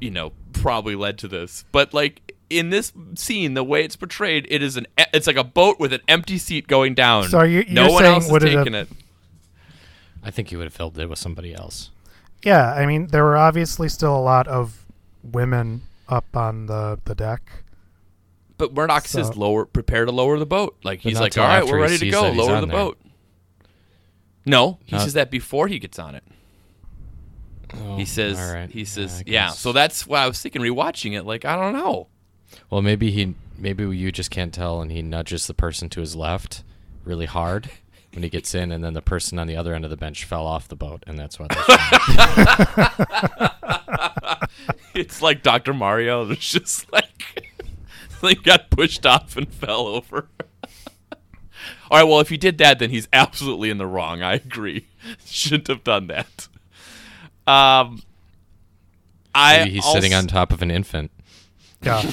you 0.00 0.10
know, 0.10 0.32
probably 0.52 0.96
led 0.96 1.16
to 1.18 1.28
this. 1.28 1.64
But, 1.70 1.94
like, 1.94 2.34
in 2.50 2.70
this 2.70 2.92
scene, 3.14 3.54
the 3.54 3.62
way 3.62 3.84
it's 3.84 3.94
portrayed, 3.94 4.46
it 4.50 4.62
is 4.64 4.76
an 4.76 4.88
e- 4.98 5.04
it's 5.14 5.28
like 5.28 5.36
a 5.36 5.44
boat 5.44 5.78
with 5.78 5.92
an 5.92 6.00
empty 6.08 6.36
seat 6.36 6.66
going 6.66 6.94
down. 6.94 7.28
So 7.28 7.38
are 7.38 7.46
you- 7.46 7.64
no 7.68 7.82
you're 7.84 7.92
one 7.92 8.02
saying 8.02 8.14
else 8.14 8.24
is 8.26 8.32
would 8.32 8.42
it 8.42 8.52
have- 8.52 8.64
taking 8.64 8.74
it. 8.74 8.88
I 10.24 10.30
think 10.32 10.48
he 10.48 10.56
would 10.56 10.64
have 10.64 10.74
filled 10.74 10.98
it 10.98 11.08
with 11.08 11.18
somebody 11.20 11.54
else. 11.54 11.90
Yeah, 12.42 12.72
I 12.72 12.84
mean, 12.86 13.06
there 13.08 13.22
were 13.24 13.36
obviously 13.36 13.88
still 13.88 14.16
a 14.16 14.20
lot 14.20 14.48
of 14.48 14.84
women 15.22 15.82
up 16.08 16.36
on 16.36 16.66
the 16.66 16.98
the 17.04 17.14
deck. 17.14 17.42
But 18.60 18.74
Murdoch 18.74 19.08
says 19.08 19.38
lower, 19.38 19.64
prepare 19.64 20.04
to 20.04 20.12
lower 20.12 20.38
the 20.38 20.44
boat. 20.44 20.76
Like 20.84 21.00
he's 21.00 21.18
like, 21.18 21.38
all 21.38 21.48
right, 21.48 21.66
we're 21.66 21.80
ready 21.80 21.96
to 21.96 22.10
go. 22.10 22.30
Lower 22.30 22.60
the 22.60 22.66
there. 22.66 22.76
boat. 22.76 22.98
No, 24.44 24.78
he 24.84 24.98
says 24.98 25.14
that 25.14 25.30
before 25.30 25.66
he 25.66 25.78
gets 25.78 25.98
on 25.98 26.14
it. 26.14 26.22
Oh, 27.74 27.96
He 27.96 28.04
says, 28.04 28.36
right. 28.36 28.70
he 28.70 28.84
says, 28.84 29.22
I 29.26 29.30
yeah. 29.30 29.48
So 29.50 29.72
that's 29.72 30.06
why 30.06 30.24
I 30.24 30.26
was 30.26 30.42
thinking, 30.42 30.60
rewatching 30.60 31.16
it. 31.16 31.24
Like 31.24 31.46
I 31.46 31.56
don't 31.56 31.72
know. 31.72 32.08
Well, 32.68 32.82
maybe 32.82 33.10
he, 33.10 33.34
maybe 33.56 33.84
you 33.96 34.12
just 34.12 34.30
can't 34.30 34.52
tell, 34.52 34.82
and 34.82 34.92
he 34.92 35.00
nudges 35.00 35.46
the 35.46 35.54
person 35.54 35.88
to 35.90 36.00
his 36.00 36.14
left 36.14 36.62
really 37.04 37.26
hard 37.26 37.70
when 38.12 38.22
he 38.22 38.28
gets 38.28 38.54
in, 38.54 38.72
and 38.72 38.84
then 38.84 38.92
the 38.92 39.00
person 39.00 39.38
on 39.38 39.46
the 39.46 39.56
other 39.56 39.72
end 39.72 39.84
of 39.84 39.90
the 39.90 39.96
bench 39.96 40.24
fell 40.24 40.46
off 40.46 40.68
the 40.68 40.76
boat, 40.76 41.02
and 41.06 41.18
that's 41.18 41.38
why. 41.38 41.46
They're 41.48 43.50
It's 44.94 45.22
like 45.22 45.42
Dr. 45.42 45.72
Mario. 45.72 46.28
It's 46.30 46.50
just 46.50 46.92
like 46.92 47.49
like 48.22 48.42
got 48.42 48.70
pushed 48.70 49.04
off 49.06 49.36
and 49.36 49.52
fell 49.52 49.86
over. 49.86 50.28
All 51.90 51.98
right. 51.98 52.04
Well, 52.04 52.20
if 52.20 52.28
he 52.28 52.36
did 52.36 52.58
that, 52.58 52.78
then 52.78 52.90
he's 52.90 53.08
absolutely 53.12 53.70
in 53.70 53.78
the 53.78 53.86
wrong. 53.86 54.22
I 54.22 54.34
agree. 54.34 54.86
Shouldn't 55.24 55.68
have 55.68 55.84
done 55.84 56.06
that. 56.08 56.48
Um, 57.46 58.02
I 59.34 59.58
maybe 59.58 59.70
he's 59.70 59.84
sitting 59.84 60.14
on 60.14 60.26
top 60.26 60.52
of 60.52 60.62
an 60.62 60.70
infant. 60.70 61.10
Yeah, 61.82 62.02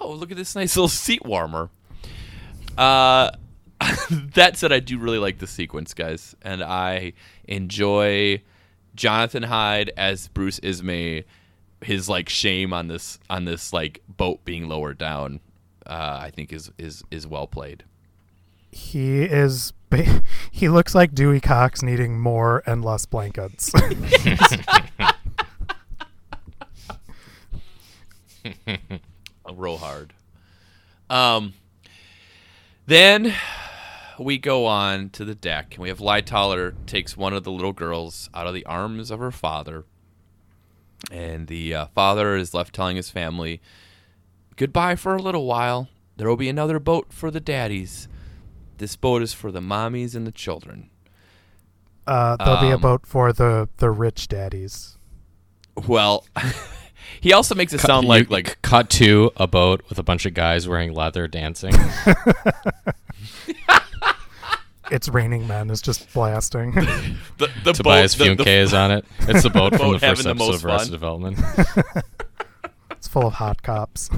Oh, 0.00 0.10
look 0.14 0.32
at 0.32 0.36
this 0.36 0.56
nice 0.56 0.74
little 0.76 0.88
seat 0.88 1.24
warmer. 1.24 1.70
Uh, 2.76 3.30
that 4.34 4.56
said, 4.56 4.72
I 4.72 4.80
do 4.80 4.98
really 4.98 5.18
like 5.18 5.38
the 5.38 5.46
sequence, 5.46 5.94
guys, 5.94 6.34
and 6.42 6.60
I 6.60 7.12
enjoy 7.44 8.42
Jonathan 8.96 9.44
Hyde 9.44 9.92
as 9.96 10.26
Bruce 10.26 10.58
Ismay. 10.60 11.24
His 11.82 12.08
like 12.08 12.28
shame 12.28 12.72
on 12.72 12.88
this 12.88 13.18
on 13.28 13.44
this 13.44 13.72
like 13.72 14.02
boat 14.08 14.44
being 14.44 14.68
lowered 14.68 14.98
down, 14.98 15.40
uh, 15.86 16.18
I 16.22 16.30
think 16.30 16.52
is 16.52 16.70
is 16.78 17.02
is 17.10 17.26
well 17.26 17.46
played. 17.46 17.84
he 18.70 19.22
is. 19.24 19.72
He 20.50 20.68
looks 20.70 20.94
like 20.94 21.12
Dewey 21.14 21.40
Cox 21.40 21.82
needing 21.82 22.18
more 22.18 22.62
and 22.66 22.82
less 22.84 23.04
blankets. 23.04 23.72
Roll 29.52 29.78
hard. 29.78 30.12
Um, 31.10 31.54
then 32.86 33.34
we 34.18 34.38
go 34.38 34.66
on 34.66 35.10
to 35.10 35.24
the 35.24 35.34
deck, 35.34 35.74
and 35.74 35.82
we 35.82 35.88
have 35.88 35.98
Lightoller 35.98 36.74
takes 36.86 37.16
one 37.16 37.32
of 37.32 37.44
the 37.44 37.52
little 37.52 37.72
girls 37.72 38.30
out 38.34 38.46
of 38.46 38.54
the 38.54 38.64
arms 38.66 39.10
of 39.10 39.18
her 39.20 39.30
father, 39.30 39.84
and 41.12 41.46
the 41.46 41.74
uh, 41.74 41.86
father 41.94 42.34
is 42.36 42.54
left 42.54 42.74
telling 42.74 42.96
his 42.96 43.10
family, 43.10 43.60
"Goodbye 44.56 44.96
for 44.96 45.14
a 45.14 45.22
little 45.22 45.46
while. 45.46 45.88
There 46.16 46.28
will 46.28 46.36
be 46.36 46.48
another 46.48 46.78
boat 46.80 47.12
for 47.12 47.30
the 47.30 47.40
daddies. 47.40 48.08
This 48.78 48.96
boat 48.96 49.22
is 49.22 49.32
for 49.32 49.52
the 49.52 49.60
mommies 49.60 50.14
and 50.16 50.26
the 50.26 50.32
children." 50.32 50.90
Uh, 52.06 52.36
there'll 52.36 52.60
be 52.60 52.70
a 52.70 52.74
Um, 52.74 52.80
boat 52.80 53.06
for 53.06 53.32
the 53.32 53.68
the 53.76 53.90
rich 53.90 54.26
daddies. 54.28 54.96
Well, 55.86 56.26
he 57.20 57.32
also 57.32 57.54
makes 57.54 57.72
it 57.72 57.80
sound 57.80 58.08
like 58.08 58.28
You 58.28 58.32
like 58.34 58.60
cut 58.62 58.90
to 58.90 59.30
a 59.36 59.46
boat 59.46 59.82
with 59.88 59.98
a 59.98 60.02
bunch 60.02 60.26
of 60.26 60.34
guys 60.34 60.66
wearing 60.66 60.92
leather 60.92 61.28
dancing. 61.28 61.74
It's 64.92 65.08
raining 65.08 65.46
men 65.48 65.70
is 65.70 65.80
just 65.80 66.12
blasting. 66.12 66.72
the, 67.38 67.50
the 67.64 67.72
Tobias 67.72 68.14
boat. 68.14 68.36
Funke 68.36 68.44
the- 68.44 68.50
is 68.50 68.74
on 68.74 68.90
it. 68.90 69.06
It's 69.20 69.42
the 69.42 69.50
boat 69.50 69.70
from 69.76 69.78
boat 69.78 69.92
the 69.94 70.06
first 70.06 70.22
having 70.22 70.36
the 70.38 70.44
episode 70.44 70.54
of 70.56 70.64
Arrested 70.66 70.90
Development. 70.90 71.38
it's 72.90 73.08
full 73.08 73.26
of 73.26 73.32
hot 73.34 73.62
cops. 73.62 74.10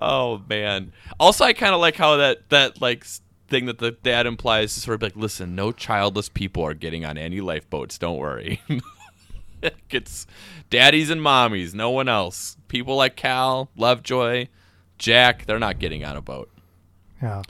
Oh 0.00 0.42
man. 0.48 0.92
Also, 1.18 1.44
I 1.44 1.52
kind 1.52 1.74
of 1.74 1.80
like 1.80 1.96
how 1.96 2.16
that 2.16 2.48
that 2.48 2.80
like 2.80 3.04
thing 3.48 3.66
that 3.66 3.78
the 3.78 3.90
dad 3.90 4.26
implies 4.26 4.74
is 4.76 4.82
sort 4.82 4.94
of 4.94 5.02
like, 5.02 5.14
listen, 5.14 5.54
no 5.54 5.72
childless 5.72 6.30
people 6.30 6.62
are 6.64 6.72
getting 6.72 7.04
on 7.04 7.18
any 7.18 7.42
lifeboats. 7.42 7.98
Don't 7.98 8.16
worry. 8.16 8.62
it's 9.90 10.26
daddies 10.70 11.10
and 11.10 11.20
mommies, 11.20 11.74
no 11.74 11.90
one 11.90 12.08
else. 12.08 12.56
People 12.68 12.96
like 12.96 13.14
Cal, 13.14 13.68
Lovejoy, 13.76 14.48
Jack, 14.96 15.44
they're 15.44 15.58
not 15.58 15.78
getting 15.78 16.02
on 16.02 16.16
a 16.16 16.22
boat. 16.22 16.50
Yeah. 17.20 17.42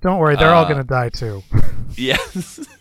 Don't 0.00 0.18
worry, 0.18 0.36
they're 0.36 0.54
all 0.54 0.64
Uh, 0.64 0.68
gonna 0.68 0.84
die 0.84 1.08
too. 1.10 1.42
Yes. 1.96 2.60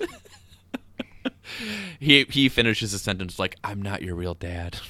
he 2.00 2.25
he 2.29 2.50
finishes 2.50 2.91
the 2.91 3.00
sentence 3.00 3.39
like, 3.39 3.55
"I'm 3.63 3.81
not 3.81 4.01
your 4.03 4.15
real 4.15 4.36
dad." 4.36 4.77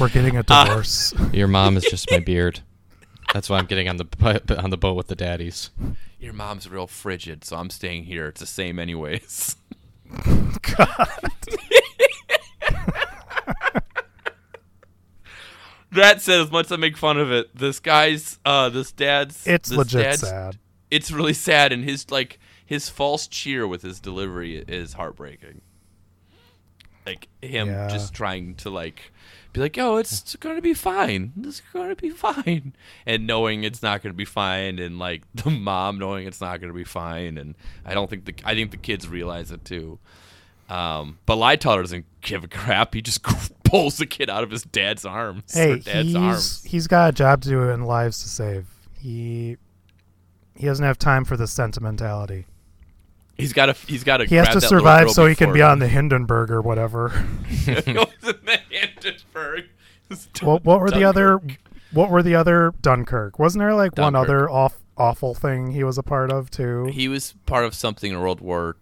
We're 0.00 0.08
getting 0.08 0.36
a 0.36 0.40
Uh, 0.48 0.64
divorce. 0.64 1.14
Your 1.32 1.48
mom 1.48 1.76
is 1.76 1.84
just 1.84 2.10
my 2.10 2.18
beard. 2.18 2.60
That's 3.32 3.48
why 3.48 3.58
I'm 3.58 3.66
getting 3.66 3.88
on 3.88 3.96
the 3.98 4.56
on 4.62 4.70
the 4.70 4.76
boat 4.76 4.96
with 4.96 5.06
the 5.08 5.14
daddies. 5.14 5.70
Your 6.18 6.32
mom's 6.32 6.68
real 6.68 6.86
frigid, 6.86 7.44
so 7.44 7.56
I'm 7.56 7.70
staying 7.70 8.04
here. 8.04 8.26
It's 8.28 8.40
the 8.40 8.46
same 8.46 8.78
anyways. 8.78 9.56
That 15.94 16.20
said, 16.20 16.40
as 16.40 16.50
much 16.50 16.66
as 16.66 16.72
I 16.72 16.76
make 16.76 16.96
fun 16.96 17.18
of 17.18 17.30
it, 17.32 17.56
this 17.56 17.80
guy's 17.80 18.38
uh 18.44 18.68
this 18.68 18.92
dad's 18.92 19.46
it's 19.46 19.68
this 19.68 19.78
legit 19.78 20.02
dad's- 20.02 20.20
sad. 20.20 20.58
It's 20.90 21.10
really 21.10 21.32
sad 21.34 21.72
and 21.72 21.84
his 21.84 22.10
like 22.10 22.38
his 22.64 22.88
false 22.88 23.26
cheer 23.26 23.66
with 23.66 23.82
his 23.82 24.00
delivery 24.00 24.56
is 24.68 24.92
heartbreaking. 24.94 25.60
Like 27.06 27.28
him 27.42 27.68
Yeah. 27.68 27.88
just 27.88 28.14
trying 28.14 28.54
to 28.56 28.70
like 28.70 29.12
be 29.52 29.60
like, 29.60 29.76
"Oh, 29.78 29.98
it's 29.98 30.34
going 30.36 30.56
to 30.56 30.62
be 30.62 30.72
fine. 30.74 31.32
It's 31.42 31.60
going 31.72 31.90
to 31.90 31.96
be 31.96 32.10
fine." 32.10 32.74
And 33.06 33.26
knowing 33.26 33.62
it's 33.62 33.82
not 33.82 34.02
going 34.02 34.12
to 34.12 34.16
be 34.16 34.24
fine 34.24 34.78
and 34.78 34.98
like 34.98 35.22
the 35.34 35.50
mom 35.50 35.98
knowing 35.98 36.26
it's 36.26 36.40
not 36.40 36.60
going 36.60 36.72
to 36.72 36.76
be 36.76 36.84
fine 36.84 37.36
and 37.38 37.54
I 37.84 37.92
don't 37.94 38.08
think 38.08 38.24
the 38.24 38.34
I 38.44 38.54
think 38.54 38.70
the 38.70 38.76
kids 38.78 39.06
realize 39.08 39.50
it 39.50 39.64
too. 39.64 39.98
Um, 40.70 41.18
but 41.26 41.36
Lightoller 41.36 41.82
doesn't 41.82 42.06
give 42.22 42.42
a 42.42 42.48
crap. 42.48 42.94
He 42.94 43.02
just 43.02 43.20
pulls 43.64 43.96
the 43.96 44.06
kid 44.06 44.30
out 44.30 44.44
of 44.44 44.50
his 44.50 44.62
dad's 44.62 45.04
arms. 45.04 45.52
Hey, 45.52 45.78
dad's 45.78 46.08
he's 46.08 46.16
arms. 46.16 46.64
he's 46.64 46.86
got 46.86 47.10
a 47.10 47.12
job 47.12 47.42
to 47.42 47.48
do 47.48 47.68
and 47.70 47.86
lives 47.86 48.22
to 48.22 48.28
save. 48.28 48.66
He 48.98 49.56
he 50.56 50.66
doesn't 50.66 50.84
have 50.84 50.98
time 50.98 51.24
for 51.24 51.36
the 51.36 51.46
sentimentality. 51.46 52.46
He's 53.36 53.52
got 53.52 53.66
to. 53.66 53.72
He's 53.86 54.04
got 54.04 54.18
to. 54.18 54.26
He 54.26 54.36
has 54.36 54.48
to 54.50 54.60
survive 54.60 55.10
so 55.10 55.26
he 55.26 55.34
can 55.34 55.52
be 55.52 55.60
on 55.60 55.80
the 55.80 55.88
Hindenburg 55.88 56.50
or 56.50 56.62
whatever. 56.62 57.08
the 57.64 58.60
Hindenburg. 58.70 59.64
what, 60.42 60.64
what 60.64 60.80
were 60.80 60.90
the 60.90 61.04
other 61.04 61.38
Dunkirk. 61.38 61.58
what 61.92 62.10
were 62.10 62.22
the 62.22 62.36
other 62.36 62.72
Dunkirk? 62.80 63.38
Wasn't 63.38 63.60
there 63.60 63.74
like 63.74 63.98
one 63.98 64.14
other 64.14 64.48
off 64.48 64.78
awful 64.96 65.34
thing 65.34 65.72
he 65.72 65.82
was 65.82 65.98
a 65.98 66.02
part 66.02 66.30
of 66.30 66.50
too? 66.50 66.86
He 66.86 67.08
was 67.08 67.34
part 67.46 67.64
of 67.64 67.74
something 67.74 68.12
in 68.12 68.20
World 68.20 68.40
War 68.40 68.76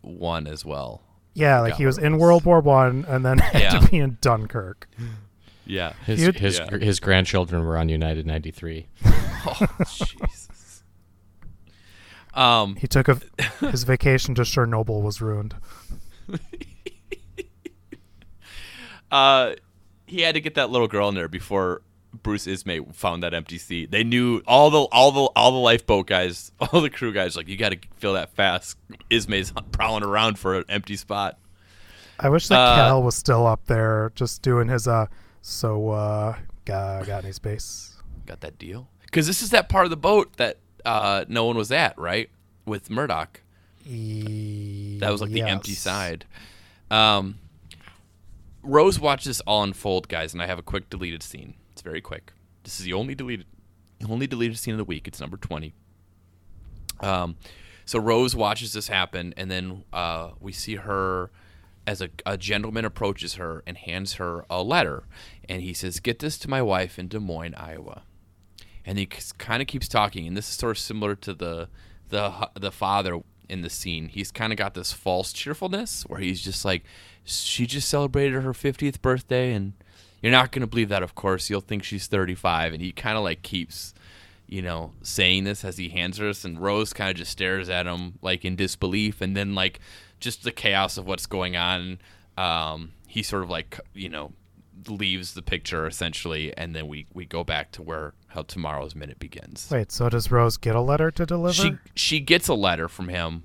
One 0.00 0.48
as 0.48 0.64
well. 0.64 1.02
Yeah, 1.36 1.60
like 1.60 1.74
he 1.76 1.86
was 1.86 1.98
in. 1.98 2.18
World 2.18 2.44
War 2.44 2.60
One 2.60 3.04
and 3.08 3.24
then 3.24 3.38
had 3.52 3.62
Yeah. 3.62 3.78
to 3.78 3.88
be 3.88 3.98
in 3.98 4.18
Dunkirk. 4.20 4.88
Yeah. 5.64 5.92
His 6.04 6.20
You'd- 6.22 6.38
his 6.38 6.58
Yeah. 6.58 6.78
his 6.78 6.98
grandchildren 7.00 7.64
were 7.64 7.76
on 7.76 7.88
United 7.88 8.26
93. 8.26 8.86
Oh, 9.48 9.66
Jesus. 9.86 10.82
Um. 12.34 12.74
He 12.76 12.88
took 12.88 13.06
a 13.08 13.20
his 13.70 13.84
vacation 13.84 14.34
to 14.34 14.42
Chernobyl 14.42 15.00
was 15.02 15.20
ruined. 15.20 15.54
Uh, 19.10 19.52
he 20.06 20.20
had 20.22 20.34
to 20.34 20.40
get 20.40 20.54
that 20.56 20.70
little 20.70 20.88
girl 20.88 21.08
in 21.08 21.14
there 21.14 21.28
before 21.28 21.82
Bruce 22.22 22.46
Ismay 22.46 22.80
found 22.94 23.22
that 23.22 23.34
empty 23.34 23.58
seat. 23.58 23.90
They 23.90 24.04
knew 24.04 24.42
all 24.46 24.70
the 24.70 24.80
all 24.92 25.12
the 25.12 25.22
all 25.36 25.52
the 25.52 25.58
lifeboat 25.58 26.06
guys, 26.06 26.52
all 26.60 26.80
the 26.80 26.90
crew 26.90 27.12
guys, 27.12 27.36
like 27.36 27.48
you 27.48 27.56
got 27.56 27.70
to 27.70 27.78
fill 27.96 28.14
that 28.14 28.30
fast. 28.34 28.76
Ismay's 29.10 29.52
prowling 29.72 30.02
around 30.04 30.38
for 30.38 30.54
an 30.56 30.64
empty 30.68 30.96
spot. 30.96 31.38
I 32.18 32.28
wish 32.28 32.48
that 32.48 32.58
Uh, 32.58 32.76
Cal 32.76 33.02
was 33.02 33.14
still 33.14 33.46
up 33.46 33.66
there 33.66 34.10
just 34.14 34.40
doing 34.42 34.68
his 34.68 34.88
uh 34.88 35.06
so 35.42 35.90
uh 35.90 36.36
got, 36.64 37.06
got 37.06 37.24
any 37.24 37.32
space. 37.32 37.96
Got 38.24 38.40
that 38.40 38.58
deal? 38.58 38.88
Because 39.02 39.26
this 39.26 39.42
is 39.42 39.50
that 39.50 39.68
part 39.68 39.84
of 39.84 39.90
the 39.90 39.96
boat 39.96 40.36
that 40.36 40.58
uh, 40.84 41.24
no 41.28 41.44
one 41.44 41.56
was 41.56 41.70
at, 41.70 41.96
right? 41.98 42.28
With 42.64 42.90
Murdoch. 42.90 43.40
That 43.84 45.10
was 45.12 45.20
like 45.20 45.30
the 45.30 45.42
empty 45.42 45.74
side. 45.74 46.24
Um, 46.90 47.38
Rose 48.62 48.98
watched 48.98 49.26
this 49.26 49.40
all 49.42 49.62
unfold, 49.62 50.08
guys, 50.08 50.32
and 50.32 50.42
I 50.42 50.46
have 50.46 50.58
a 50.58 50.62
quick 50.62 50.90
deleted 50.90 51.22
scene. 51.22 51.54
It's 51.76 51.82
very 51.82 52.00
quick. 52.00 52.32
This 52.64 52.80
is 52.80 52.86
the 52.86 52.94
only 52.94 53.14
deleted, 53.14 53.46
only 54.08 54.26
deleted 54.26 54.58
scene 54.58 54.72
of 54.72 54.78
the 54.78 54.84
week. 54.84 55.06
It's 55.06 55.20
number 55.20 55.36
twenty. 55.36 55.74
Um, 57.00 57.36
so 57.84 57.98
Rose 57.98 58.34
watches 58.34 58.72
this 58.72 58.88
happen, 58.88 59.34
and 59.36 59.50
then 59.50 59.84
uh, 59.92 60.30
we 60.40 60.52
see 60.52 60.76
her 60.76 61.30
as 61.86 62.00
a, 62.00 62.08
a 62.24 62.38
gentleman 62.38 62.86
approaches 62.86 63.34
her 63.34 63.62
and 63.66 63.76
hands 63.76 64.14
her 64.14 64.46
a 64.48 64.62
letter, 64.62 65.04
and 65.46 65.60
he 65.60 65.74
says, 65.74 66.00
"Get 66.00 66.20
this 66.20 66.38
to 66.38 66.48
my 66.48 66.62
wife 66.62 66.98
in 66.98 67.08
Des 67.08 67.20
Moines, 67.20 67.54
Iowa." 67.54 68.04
and 68.86 68.98
he 68.98 69.06
kind 69.06 69.60
of 69.60 69.66
keeps 69.66 69.88
talking 69.88 70.26
and 70.26 70.36
this 70.36 70.48
is 70.48 70.54
sort 70.54 70.70
of 70.70 70.78
similar 70.78 71.14
to 71.16 71.34
the 71.34 71.68
the 72.08 72.48
the 72.54 72.70
father 72.70 73.20
in 73.48 73.62
the 73.62 73.68
scene 73.68 74.08
he's 74.08 74.30
kind 74.30 74.52
of 74.52 74.56
got 74.56 74.74
this 74.74 74.92
false 74.92 75.32
cheerfulness 75.32 76.04
where 76.06 76.20
he's 76.20 76.40
just 76.40 76.64
like 76.64 76.84
she 77.24 77.66
just 77.66 77.88
celebrated 77.88 78.42
her 78.42 78.52
50th 78.52 79.02
birthday 79.02 79.52
and 79.52 79.72
you're 80.22 80.32
not 80.32 80.52
going 80.52 80.60
to 80.60 80.66
believe 80.66 80.88
that 80.88 81.02
of 81.02 81.14
course 81.14 81.50
you'll 81.50 81.60
think 81.60 81.82
she's 81.82 82.06
35 82.06 82.72
and 82.72 82.82
he 82.82 82.92
kind 82.92 83.16
of 83.16 83.24
like 83.24 83.42
keeps 83.42 83.94
you 84.46 84.62
know 84.62 84.92
saying 85.02 85.44
this 85.44 85.64
as 85.64 85.76
he 85.76 85.88
hands 85.88 86.18
her 86.18 86.26
this 86.26 86.44
and 86.44 86.60
rose 86.60 86.92
kind 86.92 87.10
of 87.10 87.16
just 87.16 87.32
stares 87.32 87.68
at 87.68 87.86
him 87.86 88.14
like 88.22 88.44
in 88.44 88.56
disbelief 88.56 89.20
and 89.20 89.36
then 89.36 89.54
like 89.54 89.80
just 90.20 90.44
the 90.44 90.52
chaos 90.52 90.96
of 90.96 91.06
what's 91.06 91.26
going 91.26 91.56
on 91.56 91.98
um 92.38 92.92
he 93.06 93.22
sort 93.22 93.42
of 93.42 93.50
like 93.50 93.80
you 93.94 94.08
know 94.08 94.32
leaves 94.88 95.34
the 95.34 95.42
picture 95.42 95.86
essentially 95.86 96.56
and 96.56 96.74
then 96.74 96.86
we 96.86 97.06
we 97.12 97.24
go 97.24 97.42
back 97.42 97.72
to 97.72 97.82
where 97.82 98.12
how 98.28 98.42
tomorrow's 98.42 98.94
minute 98.94 99.18
begins 99.18 99.68
Wait, 99.70 99.90
so 99.90 100.08
does 100.08 100.30
Rose 100.30 100.56
get 100.56 100.76
a 100.76 100.80
letter 100.80 101.10
to 101.10 101.26
deliver? 101.26 101.54
she 101.54 101.76
she 101.94 102.20
gets 102.20 102.46
a 102.48 102.54
letter 102.54 102.88
from 102.88 103.08
him 103.08 103.44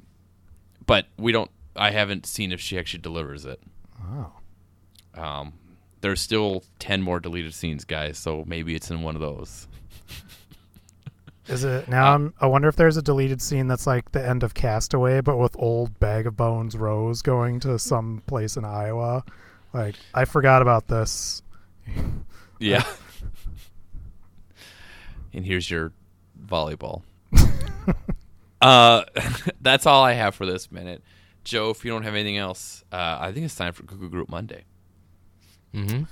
but 0.86 1.07
we 1.17 1.31
don't 1.31 1.49
i 1.75 1.91
haven't 1.91 2.25
seen 2.25 2.51
if 2.51 2.60
she 2.60 2.77
actually 2.77 2.99
delivers 2.99 3.45
it 3.45 3.62
oh. 4.03 4.31
um 5.15 5.53
there's 6.02 6.20
still 6.20 6.64
10 6.80 7.02
more 7.02 7.20
deleted 7.20 7.54
scenes 7.54 7.86
guys 7.86 8.18
so 8.18 8.44
maybe 8.46 8.76
it's 8.76 8.90
in 8.92 9.02
one 9.02 9.16
of 9.16 9.22
those 9.22 9.68
Is 11.48 11.64
it 11.64 11.88
now? 11.90 12.14
I'm, 12.14 12.34
I 12.40 12.48
wonder 12.48 12.68
if 12.68 12.76
there's 12.76 12.98
a 12.98 13.02
deleted 13.02 13.42
scene 13.42 13.68
that's 13.68 13.88
like 13.88 14.12
the 14.12 14.26
end 14.26 14.44
of 14.44 14.54
Castaway, 14.54 15.22
but 15.22 15.38
with 15.38 15.56
old 15.58 16.00
Bag 16.00 16.28
of 16.28 16.38
Bones 16.38 16.78
Rose 16.78 17.22
going 17.22 17.60
to 17.62 17.80
some 17.80 18.22
place 18.28 18.58
in 18.58 18.64
Iowa. 18.64 19.24
Like 19.74 19.96
I 20.14 20.26
forgot 20.26 20.62
about 20.62 20.88
this. 20.88 21.42
yeah 22.60 22.86
and 25.34 25.46
here's 25.46 25.70
your 25.70 25.92
volleyball 26.46 27.02
uh 28.62 29.04
that's 29.62 29.88
all 29.88 30.04
i 30.04 30.14
have 30.14 30.36
for 30.36 30.46
this 30.46 30.72
minute 30.72 31.02
joe 31.44 31.72
if 31.72 31.84
you 31.84 31.90
don't 31.90 32.04
have 32.04 32.14
anything 32.14 32.38
else 32.38 32.84
uh 32.92 33.18
i 33.20 33.32
think 33.32 33.46
it's 33.46 33.56
time 33.56 33.74
for 33.74 33.82
Google 33.84 34.10
group 34.10 34.30
monday 34.30 34.64
Mm-hmm. 35.73 36.03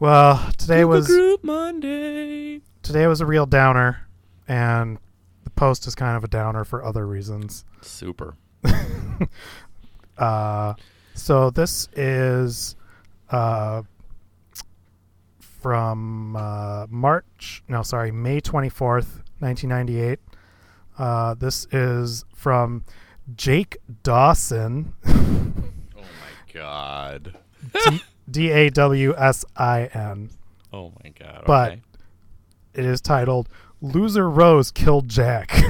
Well, 0.00 0.50
today 0.58 0.84
was 0.84 1.06
group 1.06 1.44
monday 1.44 2.60
today 2.82 3.06
was 3.06 3.20
a 3.20 3.26
real 3.26 3.46
downer, 3.46 4.06
and 4.46 4.98
the 5.44 5.50
post 5.50 5.86
is 5.86 5.94
kind 5.94 6.16
of 6.16 6.24
a 6.24 6.28
downer 6.28 6.64
for 6.64 6.84
other 6.84 7.06
reasons. 7.06 7.64
super 7.82 8.36
Uh, 10.16 10.74
so 11.14 11.50
this 11.50 11.88
is 11.96 12.76
uh, 13.30 13.82
from 15.40 16.36
uh, 16.36 16.86
March, 16.88 17.64
no, 17.68 17.82
sorry, 17.82 18.12
May 18.12 18.40
24th, 18.40 19.22
1998. 19.40 20.20
Uh, 20.96 21.34
this 21.34 21.66
is 21.72 22.24
from 22.32 22.84
Jake 23.34 23.78
Dawson, 24.04 24.94
oh 25.06 25.12
my 25.96 26.52
god 26.52 27.36
D 27.72 28.02
A 28.50 28.70
W 28.70 29.14
S 29.16 29.44
I 29.56 29.86
N. 29.92 30.30
oh 30.72 30.92
my 31.02 31.10
god 31.10 31.42
But- 31.46 31.72
okay. 31.72 31.80
It 32.74 32.84
is 32.84 33.00
titled 33.00 33.48
Loser 33.80 34.28
Rose 34.28 34.70
Killed 34.72 35.08
Jack. 35.08 35.52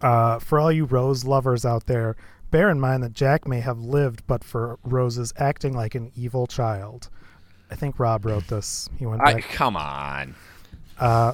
Uh, 0.00 0.38
for 0.38 0.60
all 0.60 0.70
you 0.70 0.84
Rose 0.84 1.24
lovers 1.24 1.64
out 1.64 1.86
there, 1.86 2.16
bear 2.50 2.68
in 2.70 2.78
mind 2.78 3.02
that 3.02 3.12
Jack 3.14 3.48
may 3.48 3.60
have 3.60 3.78
lived 3.78 4.22
but 4.26 4.44
for 4.44 4.78
Rose's 4.84 5.32
acting 5.38 5.72
like 5.74 5.94
an 5.94 6.12
evil 6.14 6.46
child. 6.46 7.08
I 7.70 7.76
think 7.76 7.98
Rob 7.98 8.24
wrote 8.26 8.46
this. 8.48 8.88
He 8.98 9.06
went 9.06 9.22
I, 9.22 9.40
come 9.40 9.76
on 9.76 10.34
Uh, 10.98 11.32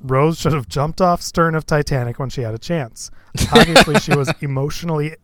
Rose 0.00 0.38
should 0.38 0.52
have 0.52 0.68
jumped 0.68 1.00
off 1.00 1.20
stern 1.22 1.54
of 1.54 1.66
Titanic 1.66 2.18
when 2.18 2.30
she 2.30 2.42
had 2.42 2.54
a 2.54 2.58
chance. 2.58 3.10
Obviously, 3.52 3.98
she 3.98 4.14
was 4.14 4.32
emotionally. 4.40 5.16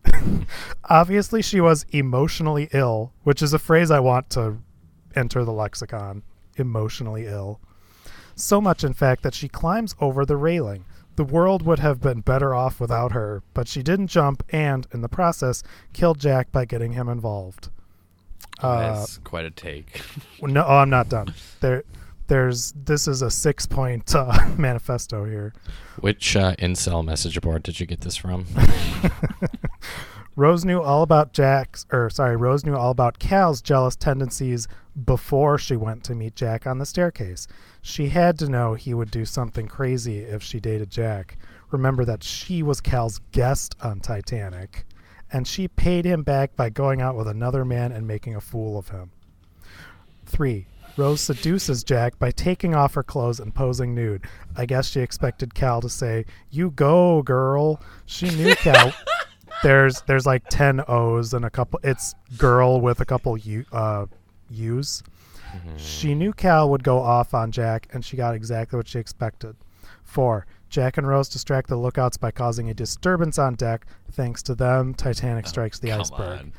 obviously, 0.89 1.41
she 1.41 1.61
was 1.61 1.85
emotionally 1.91 2.69
ill, 2.73 3.13
which 3.23 3.41
is 3.41 3.53
a 3.53 3.59
phrase 3.59 3.91
I 3.91 3.99
want 3.99 4.29
to 4.31 4.57
enter 5.15 5.43
the 5.45 5.53
lexicon. 5.53 6.23
Emotionally 6.57 7.25
ill. 7.25 7.59
So 8.35 8.59
much, 8.59 8.83
in 8.83 8.93
fact, 8.93 9.23
that 9.23 9.33
she 9.33 9.47
climbs 9.47 9.95
over 9.99 10.25
the 10.25 10.37
railing. 10.37 10.85
The 11.15 11.23
world 11.23 11.63
would 11.63 11.79
have 11.79 12.01
been 12.01 12.21
better 12.21 12.55
off 12.55 12.79
without 12.79 13.11
her, 13.11 13.43
but 13.53 13.67
she 13.67 13.83
didn't 13.83 14.07
jump 14.07 14.43
and, 14.49 14.87
in 14.91 15.01
the 15.01 15.09
process, 15.09 15.61
killed 15.93 16.19
Jack 16.19 16.51
by 16.51 16.65
getting 16.65 16.93
him 16.93 17.07
involved. 17.07 17.69
Uh, 18.59 18.93
That's 18.93 19.17
quite 19.19 19.45
a 19.45 19.51
take. 19.51 20.01
no, 20.41 20.65
oh, 20.65 20.77
I'm 20.77 20.89
not 20.89 21.09
done. 21.09 21.33
There, 21.59 21.83
there's 22.27 22.73
this 22.73 23.07
is 23.07 23.21
a 23.21 23.29
six 23.31 23.65
point 23.65 24.13
uh, 24.15 24.49
manifesto 24.57 25.25
here. 25.25 25.53
Which 25.99 26.35
uh, 26.35 26.55
incel 26.55 27.03
message 27.03 27.39
board 27.41 27.63
did 27.63 27.79
you 27.79 27.85
get 27.85 28.01
this 28.01 28.15
from? 28.15 28.45
Rose 30.35 30.65
knew 30.65 30.81
all 30.81 31.03
about 31.03 31.33
Jack's, 31.33 31.85
or 31.91 32.09
sorry, 32.09 32.35
Rose 32.35 32.65
knew 32.65 32.75
all 32.75 32.89
about 32.89 33.19
Cal's 33.19 33.61
jealous 33.61 33.95
tendencies 33.95 34.67
before 35.05 35.59
she 35.59 35.75
went 35.75 36.03
to 36.05 36.15
meet 36.15 36.35
Jack 36.35 36.65
on 36.65 36.79
the 36.79 36.87
staircase. 36.87 37.47
She 37.83 38.09
had 38.09 38.39
to 38.39 38.49
know 38.49 38.73
he 38.73 38.95
would 38.95 39.11
do 39.11 39.25
something 39.25 39.67
crazy 39.67 40.19
if 40.19 40.41
she 40.41 40.59
dated 40.59 40.89
Jack. 40.89 41.37
Remember 41.69 42.03
that 42.05 42.23
she 42.23 42.63
was 42.63 42.81
Cal's 42.81 43.19
guest 43.31 43.75
on 43.81 43.99
Titanic, 43.99 44.85
and 45.31 45.47
she 45.47 45.67
paid 45.67 46.03
him 46.03 46.23
back 46.23 46.55
by 46.55 46.69
going 46.69 46.99
out 46.99 47.15
with 47.15 47.27
another 47.27 47.63
man 47.63 47.91
and 47.91 48.07
making 48.07 48.35
a 48.35 48.41
fool 48.41 48.77
of 48.77 48.89
him. 48.89 49.11
3. 50.25 50.65
Rose 50.95 51.21
seduces 51.21 51.83
Jack 51.83 52.19
by 52.19 52.31
taking 52.31 52.75
off 52.75 52.93
her 52.93 53.03
clothes 53.03 53.39
and 53.39 53.53
posing 53.53 53.95
nude. 53.95 54.25
I 54.55 54.65
guess 54.65 54.87
she 54.87 54.99
expected 55.01 55.53
Cal 55.55 55.81
to 55.81 55.89
say, 55.89 56.25
"You 56.51 56.69
go, 56.71 57.21
girl." 57.23 57.81
She 58.05 58.29
knew 58.29 58.53
Cal. 58.57 58.93
there's 59.63 60.01
there's 60.03 60.25
like 60.25 60.43
10 60.49 60.81
O's 60.87 61.33
and 61.33 61.45
a 61.45 61.49
couple 61.49 61.79
it's 61.83 62.13
girl 62.37 62.79
with 62.81 62.99
a 63.01 63.05
couple 63.05 63.37
U 63.37 63.65
uh 63.71 64.05
U's. 64.49 65.03
She 65.77 66.15
knew 66.15 66.33
Cal 66.33 66.69
would 66.71 66.83
go 66.83 66.99
off 66.99 67.33
on 67.35 67.51
Jack 67.51 67.87
and 67.93 68.03
she 68.03 68.17
got 68.17 68.33
exactly 68.33 68.77
what 68.77 68.87
she 68.87 68.97
expected. 68.99 69.55
4. 70.03 70.45
Jack 70.69 70.97
and 70.97 71.07
Rose 71.07 71.29
distract 71.29 71.69
the 71.69 71.75
lookouts 71.75 72.17
by 72.17 72.31
causing 72.31 72.69
a 72.69 72.73
disturbance 72.73 73.37
on 73.37 73.53
deck. 73.53 73.85
Thanks 74.11 74.41
to 74.43 74.55
them, 74.55 74.95
Titanic 74.95 75.45
strikes 75.45 75.77
the 75.77 75.89
Come 75.89 76.01
iceberg. 76.01 76.39
on. 76.39 76.53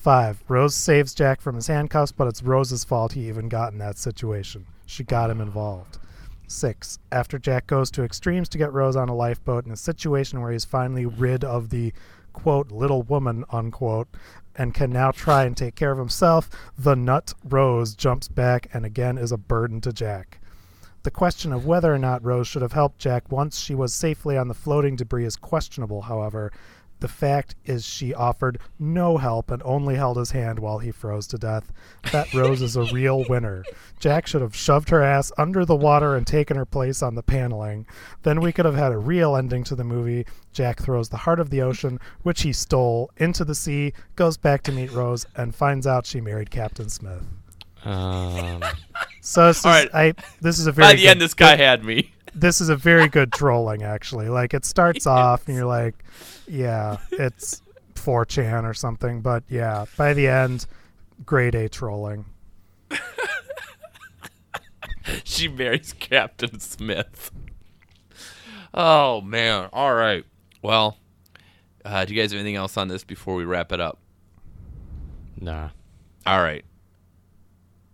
Five, 0.00 0.42
Rose 0.48 0.74
saves 0.74 1.12
Jack 1.12 1.42
from 1.42 1.56
his 1.56 1.66
handcuffs, 1.66 2.10
but 2.10 2.26
it's 2.26 2.42
Rose's 2.42 2.84
fault 2.84 3.12
he 3.12 3.28
even 3.28 3.50
got 3.50 3.74
in 3.74 3.78
that 3.80 3.98
situation. 3.98 4.64
She 4.86 5.04
got 5.04 5.28
him 5.28 5.42
involved. 5.42 5.98
Six, 6.46 6.98
after 7.12 7.38
Jack 7.38 7.66
goes 7.66 7.90
to 7.90 8.02
extremes 8.02 8.48
to 8.48 8.58
get 8.58 8.72
Rose 8.72 8.96
on 8.96 9.10
a 9.10 9.14
lifeboat 9.14 9.66
in 9.66 9.72
a 9.72 9.76
situation 9.76 10.40
where 10.40 10.52
he's 10.52 10.64
finally 10.64 11.04
rid 11.04 11.44
of 11.44 11.68
the 11.68 11.92
quote 12.32 12.70
little 12.70 13.02
woman 13.02 13.44
unquote 13.50 14.08
and 14.56 14.72
can 14.72 14.90
now 14.90 15.10
try 15.10 15.44
and 15.44 15.54
take 15.54 15.74
care 15.74 15.92
of 15.92 15.98
himself, 15.98 16.48
the 16.78 16.96
nut 16.96 17.34
Rose 17.44 17.94
jumps 17.94 18.26
back 18.26 18.68
and 18.72 18.86
again 18.86 19.18
is 19.18 19.32
a 19.32 19.36
burden 19.36 19.82
to 19.82 19.92
Jack. 19.92 20.40
The 21.02 21.10
question 21.10 21.52
of 21.52 21.66
whether 21.66 21.92
or 21.94 21.98
not 21.98 22.24
Rose 22.24 22.48
should 22.48 22.62
have 22.62 22.72
helped 22.72 22.98
Jack 22.98 23.30
once 23.30 23.58
she 23.58 23.74
was 23.74 23.92
safely 23.92 24.38
on 24.38 24.48
the 24.48 24.54
floating 24.54 24.96
debris 24.96 25.26
is 25.26 25.36
questionable, 25.36 26.02
however. 26.02 26.52
The 27.00 27.08
fact 27.08 27.54
is, 27.64 27.84
she 27.86 28.12
offered 28.14 28.58
no 28.78 29.16
help 29.16 29.50
and 29.50 29.62
only 29.64 29.96
held 29.96 30.16
his 30.18 30.30
hand 30.30 30.58
while 30.58 30.78
he 30.78 30.90
froze 30.90 31.26
to 31.28 31.38
death. 31.38 31.72
That 32.12 32.32
Rose 32.34 32.60
is 32.62 32.76
a 32.76 32.84
real 32.92 33.24
winner. 33.28 33.64
Jack 33.98 34.26
should 34.26 34.42
have 34.42 34.54
shoved 34.54 34.90
her 34.90 35.02
ass 35.02 35.32
under 35.38 35.64
the 35.64 35.74
water 35.76 36.14
and 36.14 36.26
taken 36.26 36.56
her 36.58 36.66
place 36.66 37.02
on 37.02 37.14
the 37.14 37.22
paneling. 37.22 37.86
Then 38.22 38.40
we 38.40 38.52
could 38.52 38.64
have 38.66 38.76
had 38.76 38.92
a 38.92 38.98
real 38.98 39.34
ending 39.34 39.64
to 39.64 39.74
the 39.74 39.84
movie. 39.84 40.26
Jack 40.52 40.80
throws 40.82 41.08
the 41.08 41.16
heart 41.18 41.40
of 41.40 41.50
the 41.50 41.62
ocean, 41.62 41.98
which 42.22 42.42
he 42.42 42.52
stole, 42.52 43.10
into 43.16 43.44
the 43.44 43.54
sea, 43.54 43.92
goes 44.16 44.36
back 44.36 44.62
to 44.64 44.72
meet 44.72 44.92
Rose, 44.92 45.26
and 45.36 45.54
finds 45.54 45.86
out 45.86 46.04
she 46.06 46.20
married 46.20 46.50
Captain 46.50 46.88
Smith. 46.88 47.22
Um, 47.84 48.62
So 49.22 49.46
this 49.48 49.58
is, 49.60 49.64
All 49.66 49.72
right. 49.72 49.88
I, 49.94 50.14
this 50.40 50.58
is 50.58 50.66
a 50.66 50.72
very 50.72 50.88
By 50.88 50.92
the 50.94 51.02
good- 51.02 51.08
end, 51.08 51.20
this 51.20 51.34
guy 51.34 51.56
had 51.56 51.82
me. 51.84 52.12
This 52.34 52.60
is 52.60 52.68
a 52.68 52.76
very 52.76 53.08
good 53.08 53.32
trolling 53.34 53.82
actually 53.82 54.28
like 54.28 54.54
it 54.54 54.64
starts 54.64 55.06
off 55.06 55.46
and 55.46 55.56
you're 55.56 55.66
like 55.66 56.04
yeah 56.46 56.98
it's 57.12 57.62
4chan 57.94 58.64
or 58.64 58.74
something 58.74 59.20
but 59.20 59.42
yeah 59.48 59.84
by 59.96 60.14
the 60.14 60.26
end 60.26 60.66
grade 61.24 61.54
a 61.54 61.68
trolling 61.68 62.24
she 65.24 65.48
marries 65.48 65.92
Captain 65.94 66.60
Smith. 66.60 67.30
Oh 68.72 69.20
man! 69.20 69.68
All 69.72 69.94
right. 69.94 70.24
Well, 70.62 70.96
uh, 71.84 72.04
do 72.04 72.14
you 72.14 72.20
guys 72.20 72.32
have 72.32 72.38
anything 72.40 72.56
else 72.56 72.76
on 72.76 72.88
this 72.88 73.04
before 73.04 73.34
we 73.34 73.44
wrap 73.44 73.72
it 73.72 73.80
up? 73.80 73.98
nah. 75.40 75.70
All 76.26 76.42
right. 76.42 76.64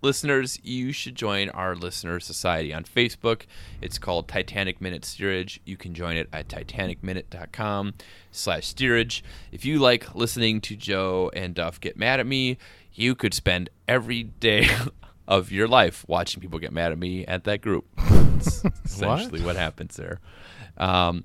Listeners, 0.06 0.60
you 0.62 0.92
should 0.92 1.16
join 1.16 1.48
our 1.48 1.74
listener 1.74 2.20
society 2.20 2.72
on 2.72 2.84
Facebook. 2.84 3.42
It's 3.82 3.98
called 3.98 4.28
Titanic 4.28 4.80
Minute 4.80 5.04
Steerage. 5.04 5.60
You 5.64 5.76
can 5.76 5.94
join 5.94 6.16
it 6.16 6.28
at 6.32 6.46
titanicminute.com 6.46 7.94
slash 8.30 8.68
steerage. 8.68 9.24
If 9.50 9.64
you 9.64 9.80
like 9.80 10.14
listening 10.14 10.60
to 10.60 10.76
Joe 10.76 11.32
and 11.34 11.56
Duff 11.56 11.80
get 11.80 11.96
mad 11.96 12.20
at 12.20 12.26
me, 12.28 12.56
you 12.92 13.16
could 13.16 13.34
spend 13.34 13.68
every 13.88 14.22
day 14.22 14.68
of 15.26 15.50
your 15.50 15.66
life 15.66 16.04
watching 16.06 16.40
people 16.40 16.60
get 16.60 16.72
mad 16.72 16.92
at 16.92 16.98
me 16.98 17.26
at 17.26 17.42
that 17.42 17.60
group. 17.60 17.84
That's 17.96 18.64
essentially 18.84 19.40
what 19.40 19.56
happens 19.56 19.96
there. 19.96 20.20
Um, 20.76 21.24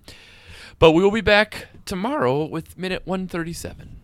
but 0.80 0.94
we 0.94 1.04
will 1.04 1.12
be 1.12 1.22
back 1.22 1.68
tomorrow 1.86 2.46
with 2.46 2.80
minute 2.80 3.04
137. 3.06 3.98